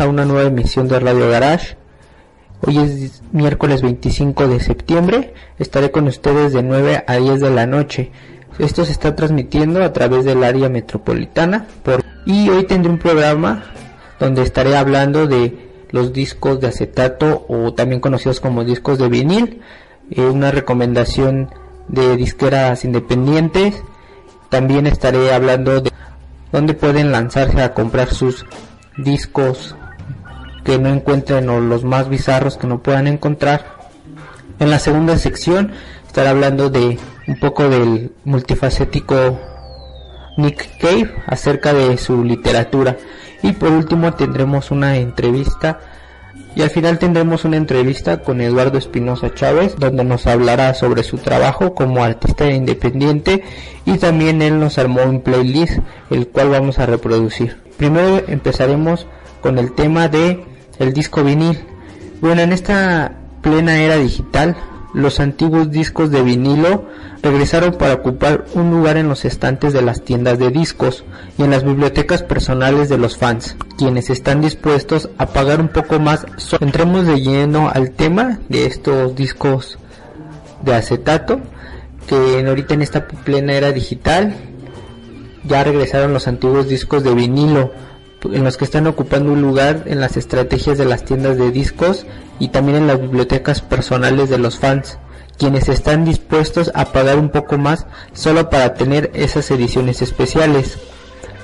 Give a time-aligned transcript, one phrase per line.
[0.00, 1.76] a una nueva emisión de Radio Garage.
[2.62, 5.34] Hoy es miércoles 25 de septiembre.
[5.58, 8.10] Estaré con ustedes de 9 a 10 de la noche.
[8.58, 11.66] Esto se está transmitiendo a través del área metropolitana.
[12.24, 13.64] Y hoy tendré un programa
[14.18, 19.60] donde estaré hablando de los discos de acetato o también conocidos como discos de vinil.
[20.10, 21.50] eh, una recomendación
[21.88, 23.82] de disqueras independientes.
[24.48, 25.92] También estaré hablando de
[26.52, 28.46] donde pueden lanzarse a comprar sus
[28.96, 29.76] discos
[30.64, 33.80] que no encuentren o los más bizarros que no puedan encontrar.
[34.58, 35.72] En la segunda sección
[36.06, 39.38] estaré hablando de un poco del multifacético
[40.36, 42.96] Nick Cave acerca de su literatura
[43.42, 45.80] y por último tendremos una entrevista
[46.56, 51.18] y al final tendremos una entrevista con Eduardo Espinosa Chávez donde nos hablará sobre su
[51.18, 53.44] trabajo como artista independiente
[53.86, 55.78] y también él nos armó un playlist
[56.10, 57.56] el cual vamos a reproducir.
[57.76, 59.06] Primero empezaremos
[59.40, 60.44] con el tema de
[60.80, 61.60] el disco vinil.
[62.20, 64.56] Bueno, en esta plena era digital,
[64.92, 66.86] los antiguos discos de vinilo
[67.22, 71.04] regresaron para ocupar un lugar en los estantes de las tiendas de discos
[71.38, 76.00] y en las bibliotecas personales de los fans, quienes están dispuestos a pagar un poco
[76.00, 76.26] más.
[76.60, 79.78] Entremos de lleno al tema de estos discos
[80.62, 81.40] de acetato,
[82.08, 84.34] que ahorita en esta plena era digital
[85.44, 87.72] ya regresaron los antiguos discos de vinilo
[88.24, 92.06] en los que están ocupando un lugar en las estrategias de las tiendas de discos
[92.38, 94.98] y también en las bibliotecas personales de los fans,
[95.38, 100.78] quienes están dispuestos a pagar un poco más solo para tener esas ediciones especiales.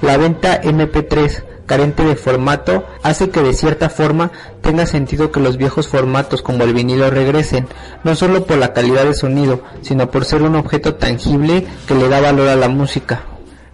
[0.03, 4.31] La venta MP3 carente de formato hace que de cierta forma
[4.63, 7.67] tenga sentido que los viejos formatos como el vinilo regresen,
[8.05, 12.09] no solo por la calidad de sonido, sino por ser un objeto tangible que le
[12.09, 13.25] da valor a la música.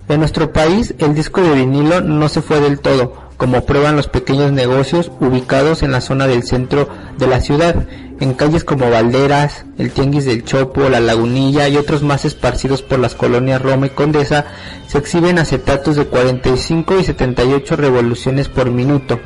[0.09, 4.09] En nuestro país el disco de vinilo no se fue del todo, como prueban los
[4.09, 6.89] pequeños negocios ubicados en la zona del centro
[7.19, 7.87] de la ciudad,
[8.21, 12.99] en calles como Valderas, el Tianguis del Chopo, la Lagunilla y otros más esparcidos por
[12.99, 14.45] las colonias Roma y Condesa,
[14.87, 19.19] se exhiben acetatos de 45 y 78 revoluciones por minuto.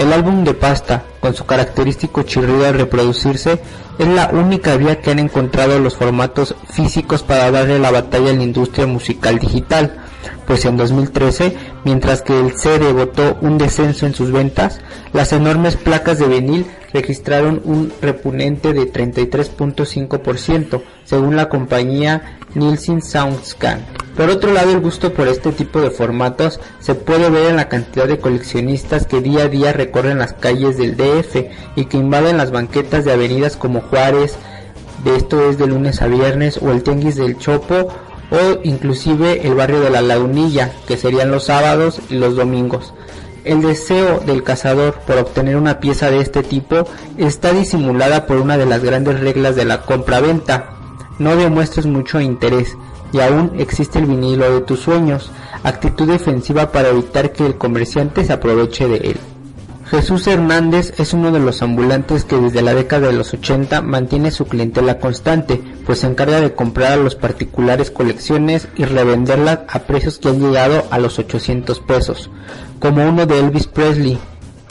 [0.00, 3.60] El álbum de pasta, con su característico chirrido al reproducirse,
[3.98, 8.32] es la única vía que han encontrado los formatos físicos para darle la batalla a
[8.32, 9.98] la industria musical digital,
[10.46, 11.54] pues en 2013,
[11.84, 14.80] mientras que el CD votó un descenso en sus ventas,
[15.12, 16.64] las enormes placas de vinil
[16.94, 23.84] registraron un repunente de 33.5%, según la compañía Nielsen Soundscan.
[24.20, 27.70] Por otro lado, el gusto por este tipo de formatos se puede ver en la
[27.70, 31.36] cantidad de coleccionistas que día a día recorren las calles del DF
[31.74, 34.36] y que invaden las banquetas de avenidas como Juárez,
[35.04, 37.88] de esto es de lunes a viernes, o el Tianguis del Chopo,
[38.30, 42.92] o inclusive el barrio de la Lagunilla, que serían los sábados y los domingos.
[43.44, 46.86] El deseo del cazador por obtener una pieza de este tipo
[47.16, 50.74] está disimulada por una de las grandes reglas de la compra-venta.
[51.18, 52.76] No demuestres mucho interés,
[53.12, 55.30] y aún existe el vinilo de tus sueños,
[55.62, 59.16] actitud defensiva para evitar que el comerciante se aproveche de él.
[59.90, 64.30] Jesús Hernández es uno de los ambulantes que desde la década de los 80 mantiene
[64.30, 69.80] su clientela constante, pues se encarga de comprar a los particulares colecciones y revenderlas a
[69.80, 72.30] precios que han llegado a los 800 pesos,
[72.78, 74.16] como uno de Elvis Presley,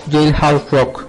[0.09, 1.08] Jailhouse Rock.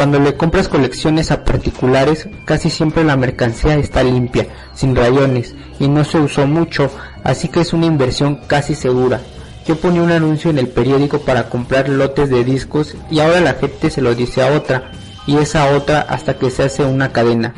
[0.00, 5.88] Cuando le compras colecciones a particulares, casi siempre la mercancía está limpia, sin rayones, y
[5.88, 6.90] no se usó mucho,
[7.22, 9.20] así que es una inversión casi segura.
[9.66, 13.52] Yo ponía un anuncio en el periódico para comprar lotes de discos y ahora la
[13.52, 14.90] gente se lo dice a otra,
[15.26, 17.52] y esa otra hasta que se hace una cadena.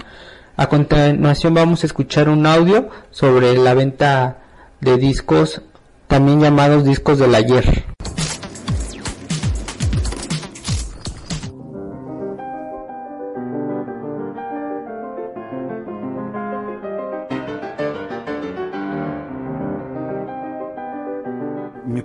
[0.57, 4.39] A continuación vamos a escuchar un audio sobre la venta
[4.81, 5.63] de discos,
[6.09, 7.85] también llamados discos del ayer.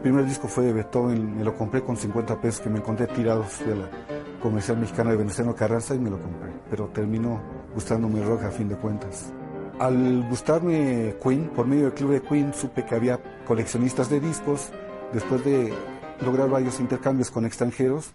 [0.07, 3.59] Primer disco fue de Beethoven, me lo compré con 50 pesos que me encontré tirados
[3.59, 3.89] de la
[4.41, 7.41] comercial mexicana de Venustiano Carranza y me lo compré, pero terminó
[7.73, 9.33] gustándome rock a fin de cuentas.
[9.79, 14.69] Al gustarme Queen, por medio del club de Queen, supe que había coleccionistas de discos.
[15.11, 15.73] Después de
[16.21, 18.11] lograr varios intercambios con extranjeros,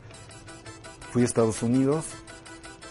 [1.11, 2.07] fui a Estados Unidos,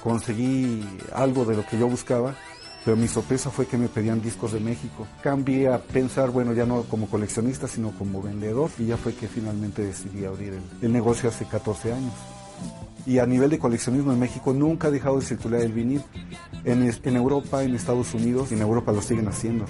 [0.04, 2.36] conseguí algo de lo que yo buscaba
[2.84, 5.08] pero mi sorpresa fue que me pedían discos de México.
[5.22, 9.28] Cambié a pensar, bueno, ya no como coleccionista, sino como vendedor, y ya fue que
[9.28, 12.14] finalmente decidí abrir el, negocio hace 14 años.
[13.06, 16.02] Y a nivel de coleccionismo en México nunca ha dejado de circular el vinil.
[16.64, 19.66] En, en Europa, en Estados Unidos, en Europa lo siguen haciendo.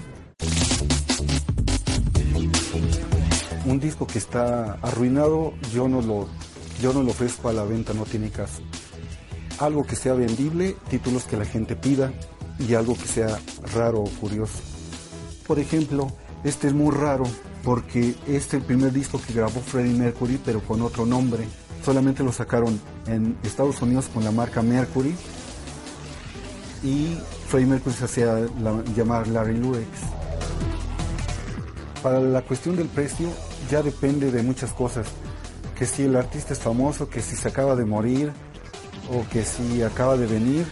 [3.65, 6.27] Un disco que está arruinado, yo no lo,
[6.81, 8.61] yo no lo ofrezco a la venta, no tiene caso.
[9.59, 12.11] Algo que sea vendible, títulos que la gente pida
[12.59, 13.39] y algo que sea
[13.74, 14.59] raro o curioso.
[15.48, 16.12] Por ejemplo,
[16.44, 17.24] este es muy raro
[17.63, 21.48] porque este es el primer disco que grabó Freddie Mercury pero con otro nombre.
[21.83, 25.15] Solamente lo sacaron en Estados Unidos con la marca Mercury
[26.83, 27.18] y
[27.48, 29.86] Freddie Mercury se hacía la- llamar Larry Lewis.
[32.01, 33.27] Para la cuestión del precio
[33.69, 35.07] ya depende de muchas cosas.
[35.77, 38.31] Que si el artista es famoso, que si se acaba de morir
[39.12, 40.65] o que si acaba de venir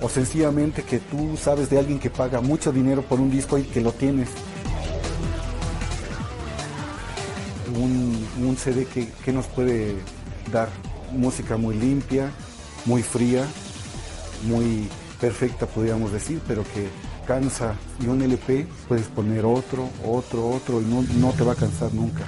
[0.00, 3.64] o sencillamente que tú sabes de alguien que paga mucho dinero por un disco y
[3.64, 4.28] que lo tienes.
[7.74, 9.96] Un, un CD que, que nos puede
[10.52, 10.68] dar
[11.12, 12.30] música muy limpia,
[12.84, 13.46] muy fría,
[14.48, 14.88] muy
[15.20, 16.88] perfecta podríamos decir, pero que
[17.26, 17.74] cansa.
[18.00, 21.92] Y un LP puedes poner otro, otro, otro y no, no te va a cansar
[21.92, 22.24] nunca.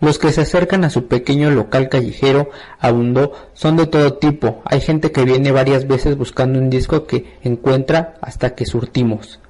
[0.00, 4.62] Los que se acercan a su pequeño local callejero abundó son de todo tipo.
[4.64, 9.40] Hay gente que viene varias veces buscando un disco que encuentra hasta que surtimos.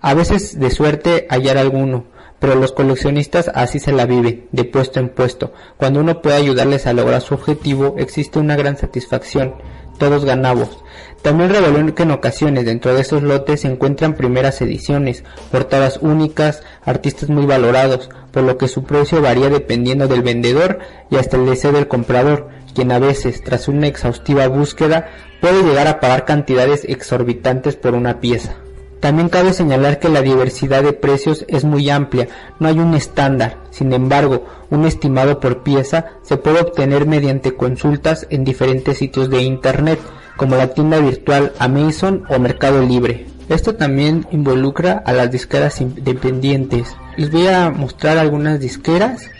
[0.00, 2.04] A veces de suerte hallar alguno,
[2.38, 5.52] pero los coleccionistas así se la viven, de puesto en puesto.
[5.76, 9.54] Cuando uno puede ayudarles a lograr su objetivo, existe una gran satisfacción.
[9.98, 10.82] Todos ganamos.
[11.22, 16.62] También reveló que en ocasiones dentro de esos lotes se encuentran primeras ediciones, portadas únicas,
[16.84, 20.78] artistas muy valorados, por lo que su precio varía dependiendo del vendedor
[21.10, 25.08] y hasta el deseo del comprador, quien a veces, tras una exhaustiva búsqueda,
[25.40, 28.54] puede llegar a pagar cantidades exorbitantes por una pieza.
[29.00, 33.58] También cabe señalar que la diversidad de precios es muy amplia, no hay un estándar,
[33.70, 39.42] sin embargo, un estimado por pieza se puede obtener mediante consultas en diferentes sitios de
[39.42, 40.00] internet,
[40.36, 43.26] como la tienda virtual Amazon o Mercado Libre.
[43.48, 46.96] Esto también involucra a las disqueras independientes.
[47.16, 49.30] Les voy a mostrar algunas disqueras,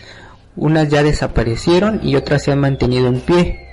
[0.55, 3.67] unas ya desaparecieron y otras se han mantenido en pie.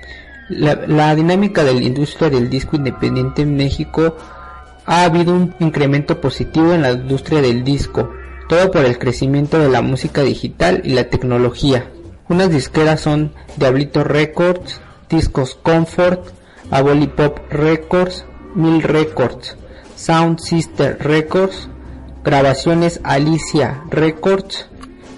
[0.50, 4.18] La, la dinámica de la industria del disco independiente en México
[4.86, 8.12] ha habido un incremento positivo en la industria del disco,
[8.50, 11.90] todo por el crecimiento de la música digital y la tecnología.
[12.30, 16.28] Unas disqueras son Diablito Records, Discos Comfort,
[16.72, 18.26] Aboli Pop Records,
[18.56, 19.58] Mill Records,
[19.96, 21.70] Sound Sister Records,
[22.24, 24.68] Grabaciones Alicia Records,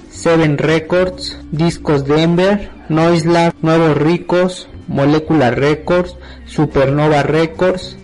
[0.09, 7.97] Seven Records, Discos Denver, Noiselab, Nuevos Ricos, Molecular Records, Supernova Records,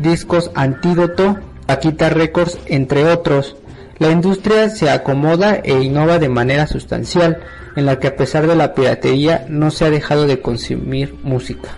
[0.00, 3.56] Discos Antídoto, Paquita Records, entre otros.
[3.98, 7.40] La industria se acomoda e innova de manera sustancial,
[7.76, 11.68] en la que a pesar de la piratería no se ha dejado de consumir música.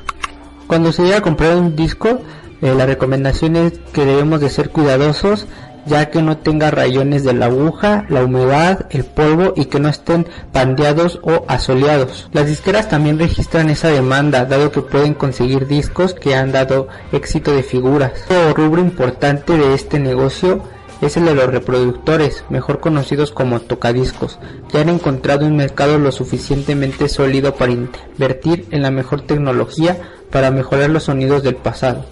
[0.69, 2.21] Cuando se llega a comprar un disco,
[2.63, 5.47] eh, la recomendación es que debemos de ser cuidadosos
[5.87, 9.89] ya que no tenga rayones de la aguja, la humedad, el polvo y que no
[9.89, 12.29] estén pandeados o asoleados.
[12.33, 17.55] Las disqueras también registran esa demanda, dado que pueden conseguir discos que han dado éxito
[17.55, 18.13] de figuras.
[18.27, 20.63] Otro rubro importante de este negocio
[21.01, 24.39] es el de los reproductores, mejor conocidos como tocadiscos,
[24.71, 29.99] que han encontrado un mercado lo suficientemente sólido para invertir en la mejor tecnología
[30.31, 32.05] para mejorar los sonidos del pasado.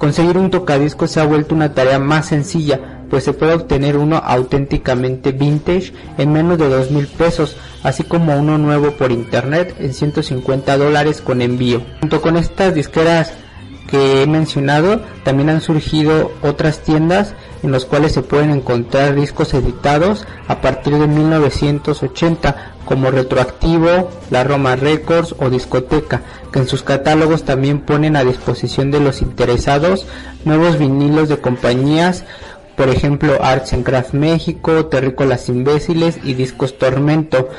[0.00, 4.16] Conseguir un tocadiscos se ha vuelto una tarea más sencilla, pues se puede obtener uno
[4.16, 9.92] auténticamente vintage en menos de dos mil pesos, así como uno nuevo por internet en
[9.92, 11.82] 150 dólares con envío.
[12.00, 13.34] Junto con estas disqueras
[13.90, 19.52] que he mencionado, también han surgido otras tiendas en las cuales se pueden encontrar discos
[19.54, 26.82] editados a partir de 1980 como Retroactivo, La Roma Records o Discoteca, que en sus
[26.82, 30.06] catálogos también ponen a disposición de los interesados
[30.44, 32.24] nuevos vinilos de compañías
[32.80, 37.50] por ejemplo Arts and Craft México, Terrícolas Imbéciles y Discos Tormento.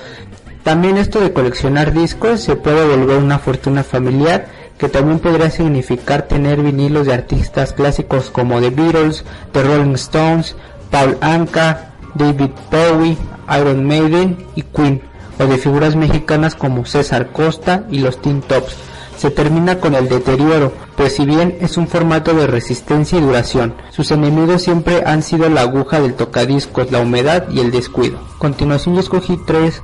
[0.63, 4.47] También esto de coleccionar discos se puede volver una fortuna familiar
[4.81, 10.55] que también podría significar tener vinilos de artistas clásicos como The Beatles, The Rolling Stones,
[10.89, 13.15] Paul Anka, David Bowie,
[13.59, 15.03] Iron Maiden y Queen,
[15.39, 18.75] o de figuras mexicanas como César Costa y los Teen Tops.
[19.17, 23.75] Se termina con el deterioro, pues si bien es un formato de resistencia y duración,
[23.91, 28.17] sus enemigos siempre han sido la aguja del tocadiscos, la humedad y el descuido.
[28.17, 29.83] A continuación yo escogí tres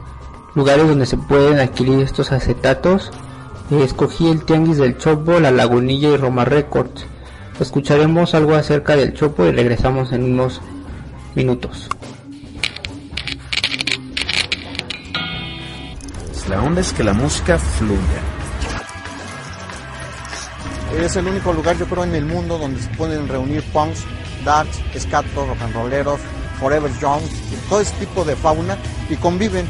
[0.56, 3.12] lugares donde se pueden adquirir estos acetatos
[3.70, 7.06] escogí el Tianguis del Chopo, La Lagunilla y Roma Records.
[7.60, 10.62] Escucharemos algo acerca del Chopo y regresamos en unos
[11.36, 11.90] minutos.
[16.50, 18.22] La onda es que la música fluya.
[21.04, 24.06] Es el único lugar, yo creo, en el mundo donde se pueden reunir punks,
[24.46, 26.22] darks, scatos, rock and rolleros,
[26.60, 27.22] forever young,
[27.68, 28.78] todo ese tipo de fauna
[29.10, 29.66] y conviven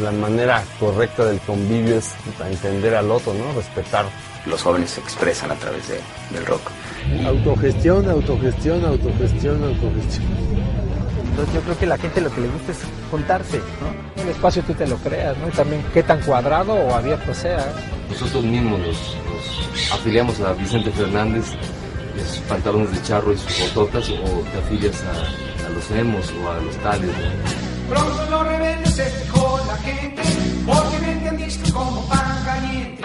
[0.00, 2.12] la manera correcta del convivio es
[2.48, 3.52] entender al otro, ¿no?
[3.52, 4.06] Respetar.
[4.46, 6.00] Los jóvenes se expresan a través de,
[6.34, 6.62] del rock.
[7.26, 10.26] Autogestión, autogestión, autogestión, autogestión.
[11.30, 12.78] Entonces yo creo que la gente lo que le gusta es
[13.10, 14.22] juntarse, ¿no?
[14.22, 15.48] El espacio tú te lo creas, ¿no?
[15.48, 17.72] Y también qué tan cuadrado o abierto sea.
[18.10, 19.16] Nosotros mismos nos,
[19.92, 21.44] afiliamos a Vicente Fernández,
[22.16, 26.50] de sus pantalones de charro y sus bototas, o te afilias a, los emos o
[26.50, 27.10] a los tales,
[27.88, 28.26] Pronto
[29.58, 30.22] gente,
[30.66, 33.02] porque me como pan caliente.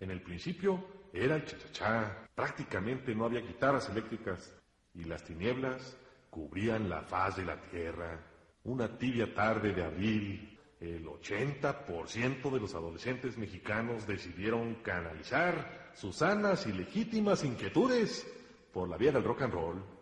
[0.00, 4.52] En el principio era el chachachá, prácticamente no había guitarras eléctricas
[4.94, 5.96] y las tinieblas
[6.30, 8.20] cubrían la faz de la tierra.
[8.64, 16.66] Una tibia tarde de abril, el 80% de los adolescentes mexicanos decidieron canalizar sus sanas
[16.66, 18.26] y legítimas inquietudes
[18.72, 20.01] por la vía del rock and roll.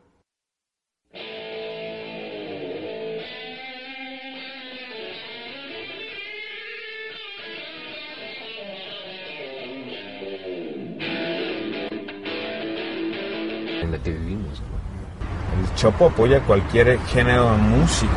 [14.05, 14.63] Que vivimos.
[15.59, 18.13] El Chopo apoya cualquier género de música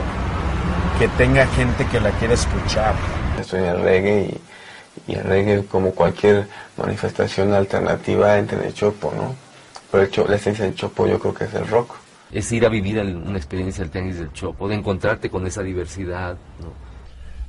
[0.99, 2.95] que tenga gente que la quiera escuchar.
[3.39, 4.39] Estoy en el reggae
[5.07, 6.47] y, y el reggae como cualquier
[6.77, 9.35] manifestación alternativa entre el Chopo, ¿no?
[9.91, 11.95] Pero hecho, la esencia del Chopo yo creo que es el rock.
[12.31, 16.35] Es ir a vivir una experiencia del tenis del Chopo, de encontrarte con esa diversidad.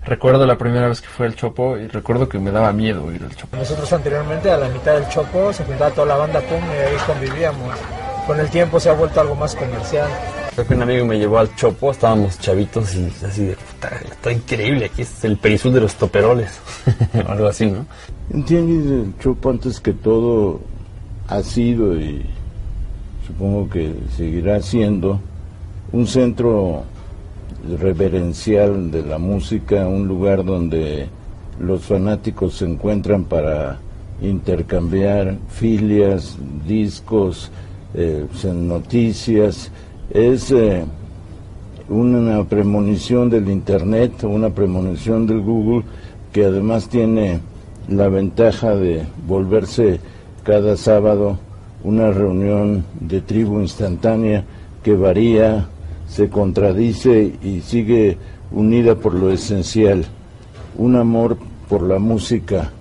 [0.04, 3.22] Recuerdo la primera vez que fue el Chopo y recuerdo que me daba miedo ir
[3.22, 3.56] al Chopo.
[3.56, 6.96] Nosotros anteriormente a la mitad del Chopo se juntaba toda la banda pum y ahí
[7.06, 7.78] convivíamos.
[8.26, 10.08] Con el tiempo se ha vuelto algo más comercial.
[10.54, 14.32] Creo que un amigo me llevó al Chopo, estábamos chavitos y así de, puta, está
[14.32, 16.58] increíble, aquí es el perisú de los toperoles,
[17.26, 17.84] algo así, ¿no?
[18.32, 20.60] Entiendes, el Chopo antes que todo
[21.28, 22.24] ha sido y
[23.26, 25.20] supongo que seguirá siendo
[25.92, 26.84] un centro
[27.78, 31.08] reverencial de la música, un lugar donde
[31.58, 33.78] los fanáticos se encuentran para
[34.22, 37.50] intercambiar filias, discos,
[37.94, 39.70] eh, noticias.
[40.10, 40.84] Es eh,
[41.88, 45.84] una premonición del Internet, una premonición del Google,
[46.32, 47.40] que además tiene
[47.88, 50.00] la ventaja de volverse
[50.42, 51.38] cada sábado
[51.84, 54.44] una reunión de tribu instantánea
[54.82, 55.68] que varía,
[56.08, 58.16] se contradice y sigue
[58.50, 60.04] unida por lo esencial,
[60.76, 61.36] un amor
[61.68, 62.72] por la música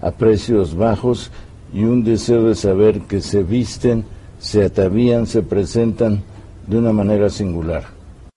[0.00, 1.30] a precios bajos
[1.74, 4.04] y un deseo de saber que se visten,
[4.42, 6.22] se atavían, se presentan
[6.66, 7.84] de una manera singular.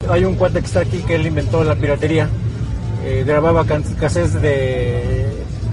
[0.08, 2.30] Hay un cuate que está aquí que él inventó la piratería.
[3.04, 5.26] Eh, grababa cassettes de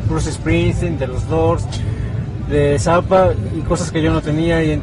[0.08, 1.64] Bruce Springsteen, de los Doors,
[2.48, 4.64] de Zappa y cosas que yo no tenía.
[4.64, 4.80] Y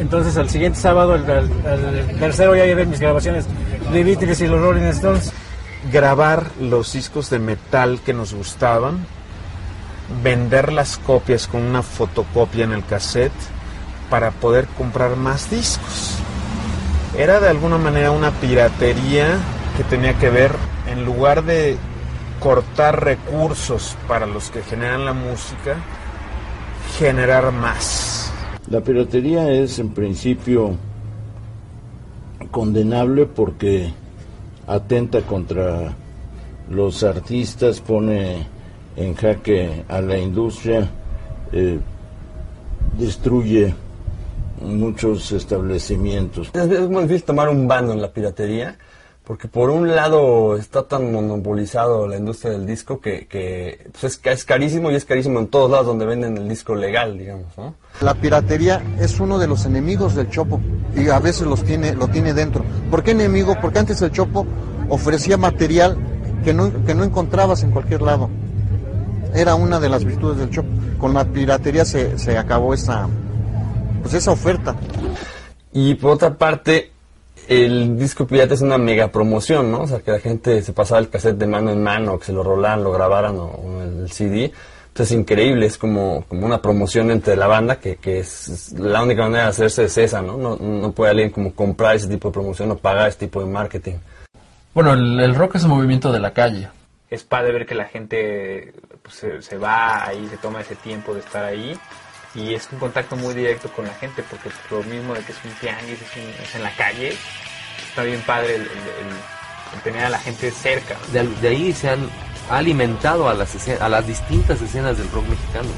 [0.00, 1.24] entonces al siguiente sábado, el,
[2.18, 3.46] tercero, ya ver mis grabaciones
[3.92, 5.32] de Beatles y los Rolling Stones.
[5.92, 9.06] Grabar los discos de metal que nos gustaban,
[10.24, 13.32] vender las copias con una fotocopia en el cassette
[14.12, 16.18] para poder comprar más discos.
[17.16, 19.38] Era de alguna manera una piratería
[19.74, 20.52] que tenía que ver,
[20.86, 21.78] en lugar de
[22.38, 25.76] cortar recursos para los que generan la música,
[26.98, 28.30] generar más.
[28.68, 30.76] La piratería es en principio
[32.50, 33.94] condenable porque
[34.66, 35.94] atenta contra
[36.68, 38.46] los artistas, pone
[38.94, 40.86] en jaque a la industria,
[41.50, 41.80] eh,
[42.98, 43.74] destruye
[44.62, 46.50] muchos establecimientos.
[46.54, 48.78] Es, muy difícil tomar un bando en la piratería,
[49.24, 54.44] porque por un lado está tan monopolizado la industria del disco que, que pues es,
[54.44, 57.46] carísimo y es carísimo en todos lados donde venden el disco legal, digamos.
[58.00, 60.60] La piratería es uno de los enemigos del Chopo
[60.96, 62.64] y a veces los tiene, lo tiene dentro.
[62.90, 63.56] ¿Por qué enemigo?
[63.60, 64.46] Porque antes el Chopo
[64.88, 65.96] ofrecía material
[66.44, 68.28] que no, que no encontrabas en cualquier lado.
[69.34, 70.68] Era una de las virtudes del Chopo.
[70.98, 73.08] Con la piratería se, se acabó esa,
[74.02, 74.76] pues esa oferta.
[75.72, 76.92] Y por otra parte,
[77.48, 79.82] el disco pirata es una mega promoción, ¿no?
[79.82, 82.32] O sea, que la gente se pasaba el cassette de mano en mano, que se
[82.32, 84.52] lo rolaran, lo grabaran o, el CD.
[84.88, 89.02] Entonces es increíble, es como, como una promoción entre la banda que, que es, la
[89.02, 90.36] única manera de hacerse es esa, ¿no?
[90.36, 90.56] ¿no?
[90.56, 93.94] No puede alguien como comprar ese tipo de promoción o pagar ese tipo de marketing.
[94.74, 96.68] Bueno, el, rock es un movimiento de la calle.
[97.08, 101.14] Es padre ver que la gente pues, se, se va ahí, se toma ese tiempo
[101.14, 101.78] de estar ahí
[102.34, 105.38] y es un contacto muy directo con la gente porque lo mismo de que es
[105.44, 107.14] un tianguis, es, en la calle,
[107.88, 108.68] está bien padre el,
[109.84, 110.96] tener a la gente cerca.
[111.12, 112.08] De, ahí se han
[112.50, 115.68] alimentado a las, a las distintas escenas del rock mexicano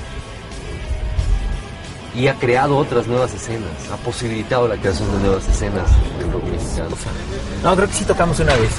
[2.14, 6.44] y ha creado otras nuevas escenas, ha posibilitado la creación de nuevas escenas del rock
[6.44, 6.96] mexicano.
[7.62, 8.70] No, creo que sí tocamos una vez.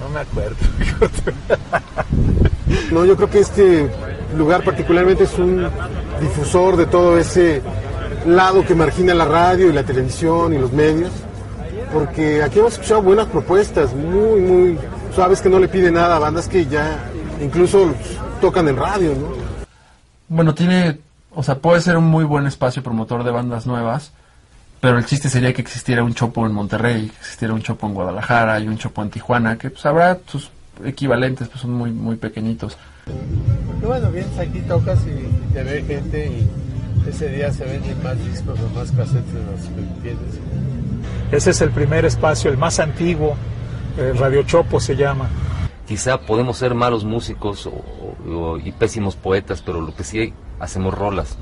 [0.00, 0.56] No me acuerdo.
[2.92, 3.90] no, yo creo que este
[4.36, 5.66] lugar particularmente es un
[6.20, 7.62] difusor de todo ese
[8.26, 11.10] lado que margina la radio y la televisión y los medios,
[11.92, 14.78] porque aquí hemos escuchado buenas propuestas, muy, muy
[15.14, 16.98] suaves que no le piden nada a bandas que ya
[17.40, 17.92] incluso
[18.40, 19.44] tocan en radio, ¿no?
[20.28, 20.98] Bueno, tiene,
[21.34, 24.12] o sea, puede ser un muy buen espacio promotor de bandas nuevas,
[24.80, 27.94] pero el chiste sería que existiera un chopo en Monterrey, que existiera un chopo en
[27.94, 30.50] Guadalajara y un chopo en Tijuana, que pues habrá sus
[30.84, 32.76] equivalentes, pues son muy, muy pequeñitos
[33.86, 38.58] bueno, vienes aquí, tocas y, te ve gente y ese día se venden más discos
[38.58, 39.60] o más cassettes de los
[40.02, 43.36] que Ese es el primer espacio, el más antiguo,
[44.18, 45.28] Radio Chopo se llama.
[45.86, 47.68] Quizá podemos ser malos músicos
[48.64, 51.36] y pésimos poetas, pero lo que sí hacemos rolas.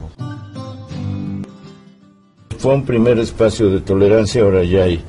[2.59, 5.03] Fue un primer espacio de tolerancia, ahora ya hay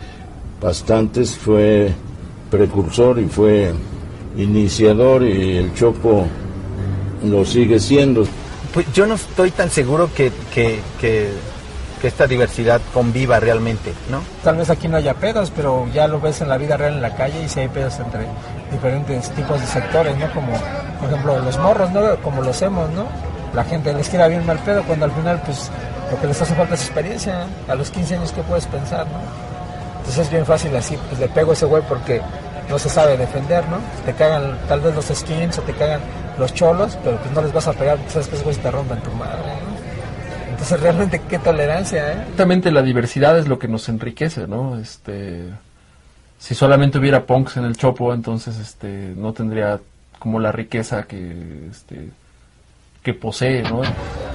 [0.62, 1.92] bastantes, fue
[2.50, 3.74] precursor y fue
[4.38, 6.28] iniciador y el Chopo
[7.24, 8.26] lo sigue siendo.
[8.74, 11.32] Pues yo no estoy tan seguro que, que, que,
[12.04, 14.22] esta diversidad conviva realmente, ¿no?
[14.44, 17.02] Tal vez aquí no haya pedos, pero ya lo ves en la vida real en
[17.02, 18.26] la calle y si hay pedos entre
[18.74, 20.30] diferentes tipos de sectores, ¿no?
[20.34, 20.52] Como,
[21.00, 22.18] por ejemplo, los morros, ¿no?
[22.18, 23.08] Como los hemos, ¿no?
[23.54, 25.72] La gente les quiera bien mal pedo cuando al final, pues,
[26.12, 27.48] lo que les hace falta es experiencia.
[27.70, 29.20] A los 15 años, ¿qué puedes pensar, no?
[30.00, 32.22] Entonces es bien fácil así, pues le pego a ese güey porque
[32.70, 33.78] no se sabe defender, ¿no?
[34.06, 36.02] Te cagan tal vez los skins o te cagan
[36.38, 39.00] los cholos, pero pues no les vas a pegar porque sabes que esos te rompen
[39.02, 40.52] tu madre, ¿no?
[40.52, 42.18] Entonces realmente qué tolerancia, ¿eh?
[42.22, 44.78] Exactamente la diversidad es lo que nos enriquece, ¿no?
[44.80, 45.50] Este
[46.40, 49.80] si solamente hubiera punks en el chopo, entonces este no tendría
[50.20, 52.10] como la riqueza que este
[53.02, 53.82] que posee, ¿no?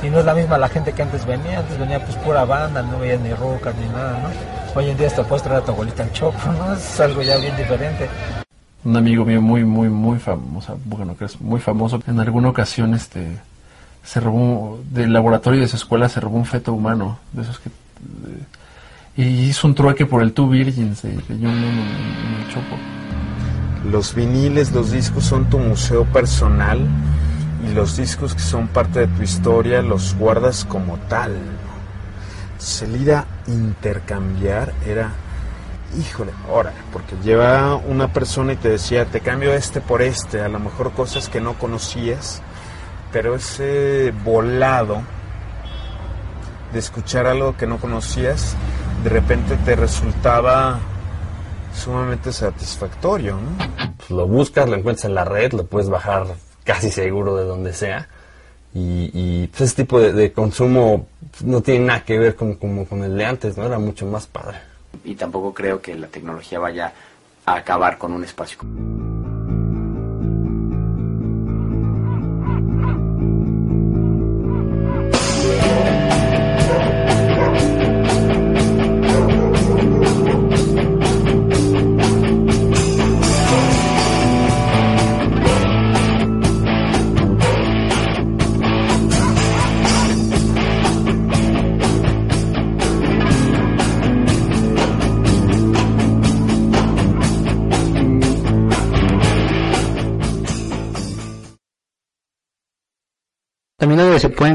[0.03, 2.83] Y no es la misma la gente que antes venía, antes venía pues pura banda,
[2.83, 4.79] no veía ni rocas ni nada, ¿no?
[4.79, 6.75] Hoy en día hasta puedes traer a tu abuelita al chopo, ¿no?
[6.75, 8.09] Es algo ya bien diferente.
[8.85, 12.95] Un amigo mío muy, muy, muy famoso, bueno, que es muy famoso, en alguna ocasión
[12.95, 13.39] este
[14.05, 17.71] se robó, del laboratorio de su escuela se robó un feto humano, de esos que...
[19.17, 21.19] y hizo un trueque por el Two Virgins, de, de
[22.49, 22.77] Chopo.
[23.91, 26.87] Los viniles, los discos son tu museo personal
[27.69, 31.37] y los discos que son parte de tu historia los guardas como tal.
[32.59, 35.11] Salir a intercambiar era
[35.97, 40.49] híjole, ahora, porque lleva una persona y te decía, te cambio este por este, a
[40.49, 42.43] lo mejor cosas que no conocías,
[43.13, 45.03] pero ese volado
[46.73, 48.55] de escuchar algo que no conocías,
[49.03, 50.79] de repente te resultaba
[51.75, 53.95] sumamente satisfactorio, ¿no?
[53.97, 56.27] Pues lo buscas, lo encuentras en la red, lo puedes bajar
[56.65, 58.09] casi seguro de donde sea.
[58.75, 61.09] Y, pues ese tipo de, de consumo
[61.43, 63.65] no tiene nada que ver con, como con el de antes, ¿no?
[63.65, 64.59] Era mucho más padre.
[65.05, 66.93] Y tampoco creo que la tecnología vaya
[67.45, 68.59] a acabar con un espacio.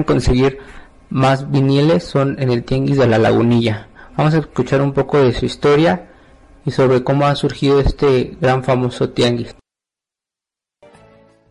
[0.01, 0.58] Conseguir
[1.12, 3.89] más viniles son en el Tianguis de la Lagunilla.
[4.17, 6.10] Vamos a escuchar un poco de su historia
[6.65, 9.56] y sobre cómo ha surgido este gran famoso tianguis.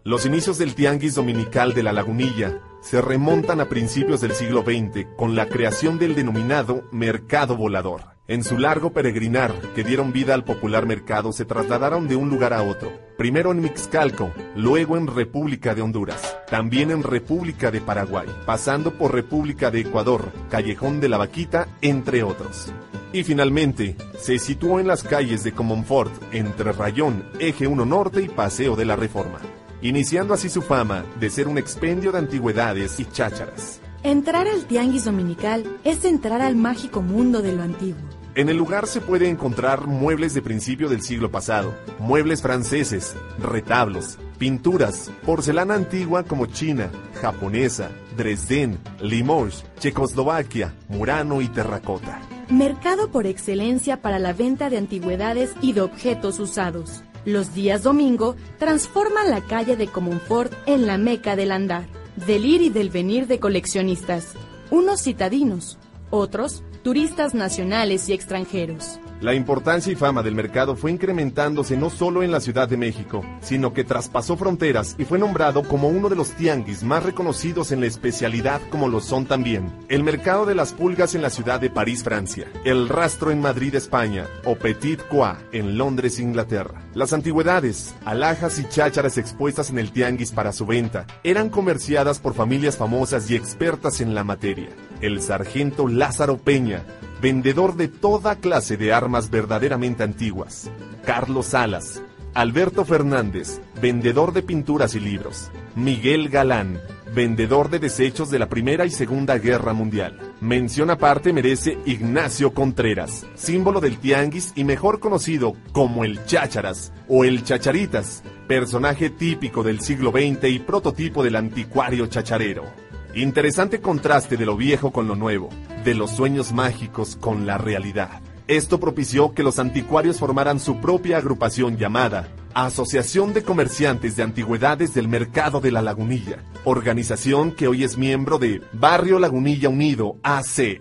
[0.05, 5.07] Los inicios del Tianguis Dominical de la Lagunilla se remontan a principios del siglo XX
[5.17, 8.12] con la creación del denominado Mercado Volador.
[8.33, 12.55] En su largo peregrinar que dieron vida al popular mercado se trasladaron de un lugar
[12.55, 18.27] a otro, primero en Mixcalco, luego en República de Honduras, también en República de Paraguay,
[18.47, 22.73] pasando por República de Ecuador, Callejón de la Vaquita, entre otros.
[23.13, 28.29] Y finalmente, se situó en las calles de Comonfort, entre Rayón, Eje 1 Norte y
[28.31, 29.41] Paseo de la Reforma,
[29.83, 33.83] iniciando así su fama de ser un expendio de antigüedades y chácharas.
[34.03, 38.22] Entrar al tianguis dominical es entrar al mágico mundo de lo antiguo.
[38.35, 44.19] En el lugar se puede encontrar muebles de principio del siglo pasado, muebles franceses, retablos,
[44.39, 46.91] pinturas, porcelana antigua como china,
[47.21, 52.23] japonesa, Dresden, Limoges, Checoslovaquia, Murano y terracota.
[52.49, 57.03] Mercado por excelencia para la venta de antigüedades y de objetos usados.
[57.27, 61.85] Los días domingo transforman la calle de Comonfort en la meca del andar,
[62.17, 64.29] del ir y del venir de coleccionistas,
[64.71, 68.99] unos citadinos, otros turistas nacionales y extranjeros.
[69.23, 73.25] La importancia y fama del mercado fue incrementándose no solo en la Ciudad de México,
[73.41, 77.79] sino que traspasó fronteras y fue nombrado como uno de los tianguis más reconocidos en
[77.79, 81.71] la especialidad como lo son también el Mercado de las Pulgas en la ciudad de
[81.71, 86.83] París, Francia, el Rastro en Madrid, España, o Petit Croix en Londres, Inglaterra.
[86.93, 92.35] Las antigüedades, alhajas y chácharas expuestas en el tianguis para su venta eran comerciadas por
[92.35, 94.71] familias famosas y expertas en la materia.
[95.01, 96.83] El sargento Lázaro Peña,
[97.23, 100.69] vendedor de toda clase de armas verdaderamente antiguas.
[101.07, 102.03] Carlos Salas,
[102.35, 105.49] Alberto Fernández, vendedor de pinturas y libros.
[105.77, 106.81] Miguel Galán,
[107.15, 110.19] vendedor de desechos de la Primera y Segunda Guerra Mundial.
[110.41, 117.23] Mención aparte merece Ignacio Contreras, símbolo del tianguis y mejor conocido como el chácharas o
[117.23, 122.82] el chacharitas, personaje típico del siglo XX y prototipo del anticuario chacharero.
[123.15, 125.51] Interesante contraste de lo viejo con lo nuevo,
[125.85, 128.23] de los sueños mágicos con la realidad.
[128.49, 134.95] Esto propició que los anticuarios formaran su propia agrupación llamada Asociación de Comerciantes de Antigüedades
[134.95, 140.81] del Mercado de la Lagunilla, organización que hoy es miembro de Barrio Lagunilla Unido AC.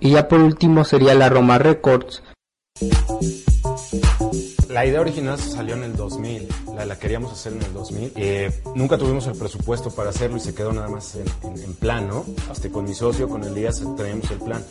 [0.00, 2.22] Y ya por último sería la Roma Records.
[4.68, 6.48] La idea original salió en el 2000,
[6.78, 8.12] la, la queríamos hacer en el 2000.
[8.16, 11.74] Eh, nunca tuvimos el presupuesto para hacerlo y se quedó nada más en, en, en
[11.74, 12.24] plan, ¿no?
[12.50, 14.64] Hasta con mi socio, con Elías, traíamos el plan.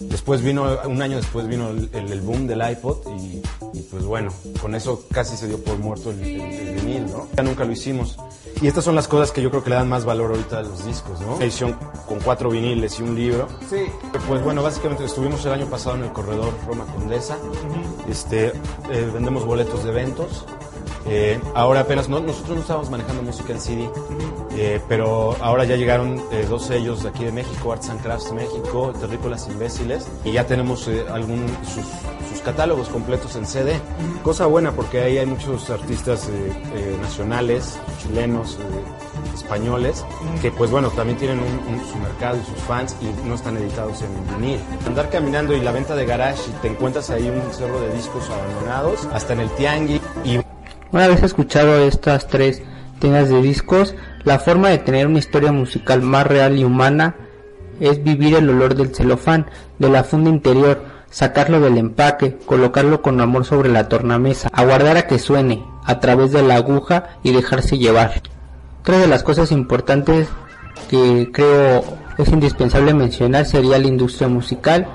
[0.00, 4.04] Después vino, un año después vino el, el, el boom del iPod y, y, pues
[4.04, 7.28] bueno, con eso casi se dio por muerto el, el, vinil, ¿no?
[7.36, 8.16] Ya nunca lo hicimos.
[8.60, 10.62] Y estas son las cosas que yo creo que le dan más valor ahorita a
[10.62, 11.36] los discos, ¿no?
[11.36, 13.48] Una edición con cuatro viniles y un libro.
[13.68, 13.86] Sí.
[14.28, 17.36] Pues bueno, básicamente estuvimos el año pasado en el corredor Roma Condesa.
[18.08, 20.46] Este, eh, vendemos boletos de eventos.
[21.06, 23.90] Eh, ahora apenas, no, nosotros no estábamos manejando música en CD,
[24.56, 28.32] eh, pero ahora ya llegaron eh, dos sellos de aquí de México, Arts and Crafts
[28.32, 31.84] México, Terrícolas Imbéciles, y ya tenemos eh, algún, sus,
[32.30, 33.80] sus, catálogos completos en CD.
[34.22, 36.28] Cosa buena porque ahí hay muchos artistas
[37.00, 38.58] nacionales, chilenos,
[39.34, 40.04] españoles,
[40.42, 43.56] que pues bueno, también tienen un, un, su mercado y sus fans y no están
[43.56, 44.60] editados en vinil.
[44.86, 48.28] Andar caminando y la venta de garage y te encuentras ahí un cerro de discos
[48.28, 50.00] abandonados, hasta en el tianguis
[50.94, 52.62] una vez escuchado estas tres
[53.00, 57.16] tiendas de discos, la forma de tener una historia musical más real y humana
[57.80, 59.46] es vivir el olor del celofán,
[59.80, 65.08] de la funda interior, sacarlo del empaque, colocarlo con amor sobre la tornamesa, aguardar a
[65.08, 68.22] que suene a través de la aguja y dejarse llevar.
[68.82, 70.28] Otra de las cosas importantes
[70.88, 71.82] que creo
[72.18, 74.86] es indispensable mencionar sería la industria musical,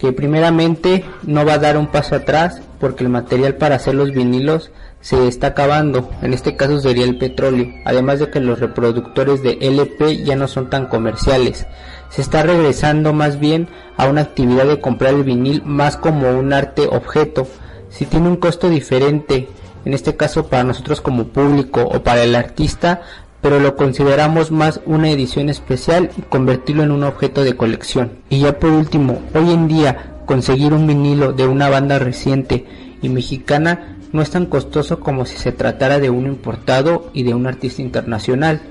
[0.00, 4.10] que primeramente no va a dar un paso atrás porque el material para hacer los
[4.10, 4.72] vinilos
[5.04, 9.58] se está acabando, en este caso sería el petróleo, además de que los reproductores de
[9.60, 11.66] LP ya no son tan comerciales.
[12.08, 16.54] Se está regresando más bien a una actividad de comprar el vinil más como un
[16.54, 17.46] arte objeto.
[17.90, 19.46] Si tiene un costo diferente,
[19.84, 23.02] en este caso para nosotros como público o para el artista,
[23.42, 28.20] pero lo consideramos más una edición especial y convertirlo en un objeto de colección.
[28.30, 32.64] Y ya por último, hoy en día conseguir un vinilo de una banda reciente
[33.02, 37.34] y mexicana no es tan costoso como si se tratara de uno importado y de
[37.34, 38.62] un artista internacional.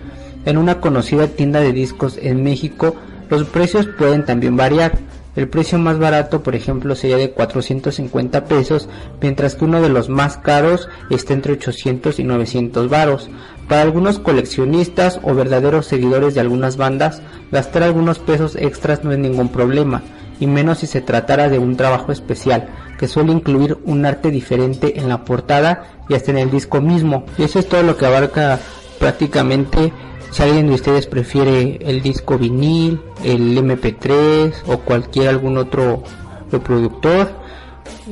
[0.46, 2.96] En una conocida tienda de discos en México,
[3.30, 4.98] los precios pueden también variar.
[5.36, 8.88] El precio más barato, por ejemplo, sería de 450 pesos,
[9.22, 13.30] mientras que uno de los más caros está entre 800 y 900 varos.
[13.68, 19.20] Para algunos coleccionistas o verdaderos seguidores de algunas bandas, gastar algunos pesos extras no es
[19.20, 20.04] ningún problema,
[20.44, 22.68] y menos si se tratara de un trabajo especial,
[23.00, 27.24] que suele incluir un arte diferente en la portada y hasta en el disco mismo.
[27.38, 28.60] Y eso es todo lo que abarca
[29.00, 29.94] prácticamente
[30.32, 36.04] si alguien de ustedes prefiere el disco vinil, el MP3 o cualquier algún otro
[36.52, 37.32] reproductor.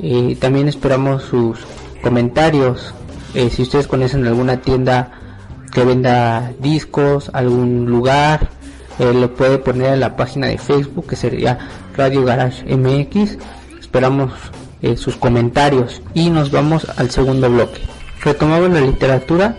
[0.02, 1.60] Eh, también esperamos sus
[2.02, 2.94] comentarios.
[3.34, 5.20] Eh, si ustedes conocen alguna tienda
[5.74, 8.48] que venda discos, algún lugar,
[9.00, 11.58] eh, lo puede poner en la página de Facebook que sería
[11.96, 13.38] Radio Garage MX.
[13.80, 14.32] Esperamos
[14.82, 17.82] eh, sus comentarios y nos vamos al segundo bloque.
[18.24, 19.58] Retomamos la literatura,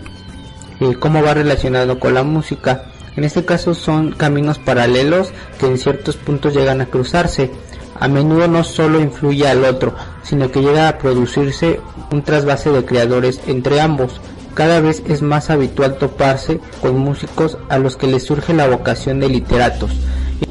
[0.79, 2.85] eh, cómo va relacionado con la música.
[3.15, 7.51] En este caso son caminos paralelos que en ciertos puntos llegan a cruzarse.
[7.99, 11.79] A menudo no solo influye al otro, sino que llega a producirse
[12.11, 14.19] un trasvase de creadores entre ambos.
[14.55, 19.19] Cada vez es más habitual toparse con músicos a los que les surge la vocación
[19.19, 19.91] de literatos,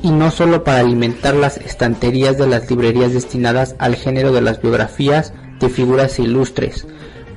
[0.03, 4.61] y no solo para alimentar las estanterías de las librerías destinadas al género de las
[4.61, 6.87] biografías de figuras ilustres.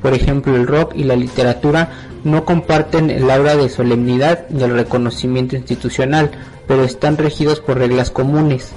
[0.02, 1.90] Por ejemplo, el rock y la literatura
[2.24, 6.32] no comparten el aura de solemnidad y el reconocimiento institucional,
[6.68, 8.72] pero están regidos por reglas comunes.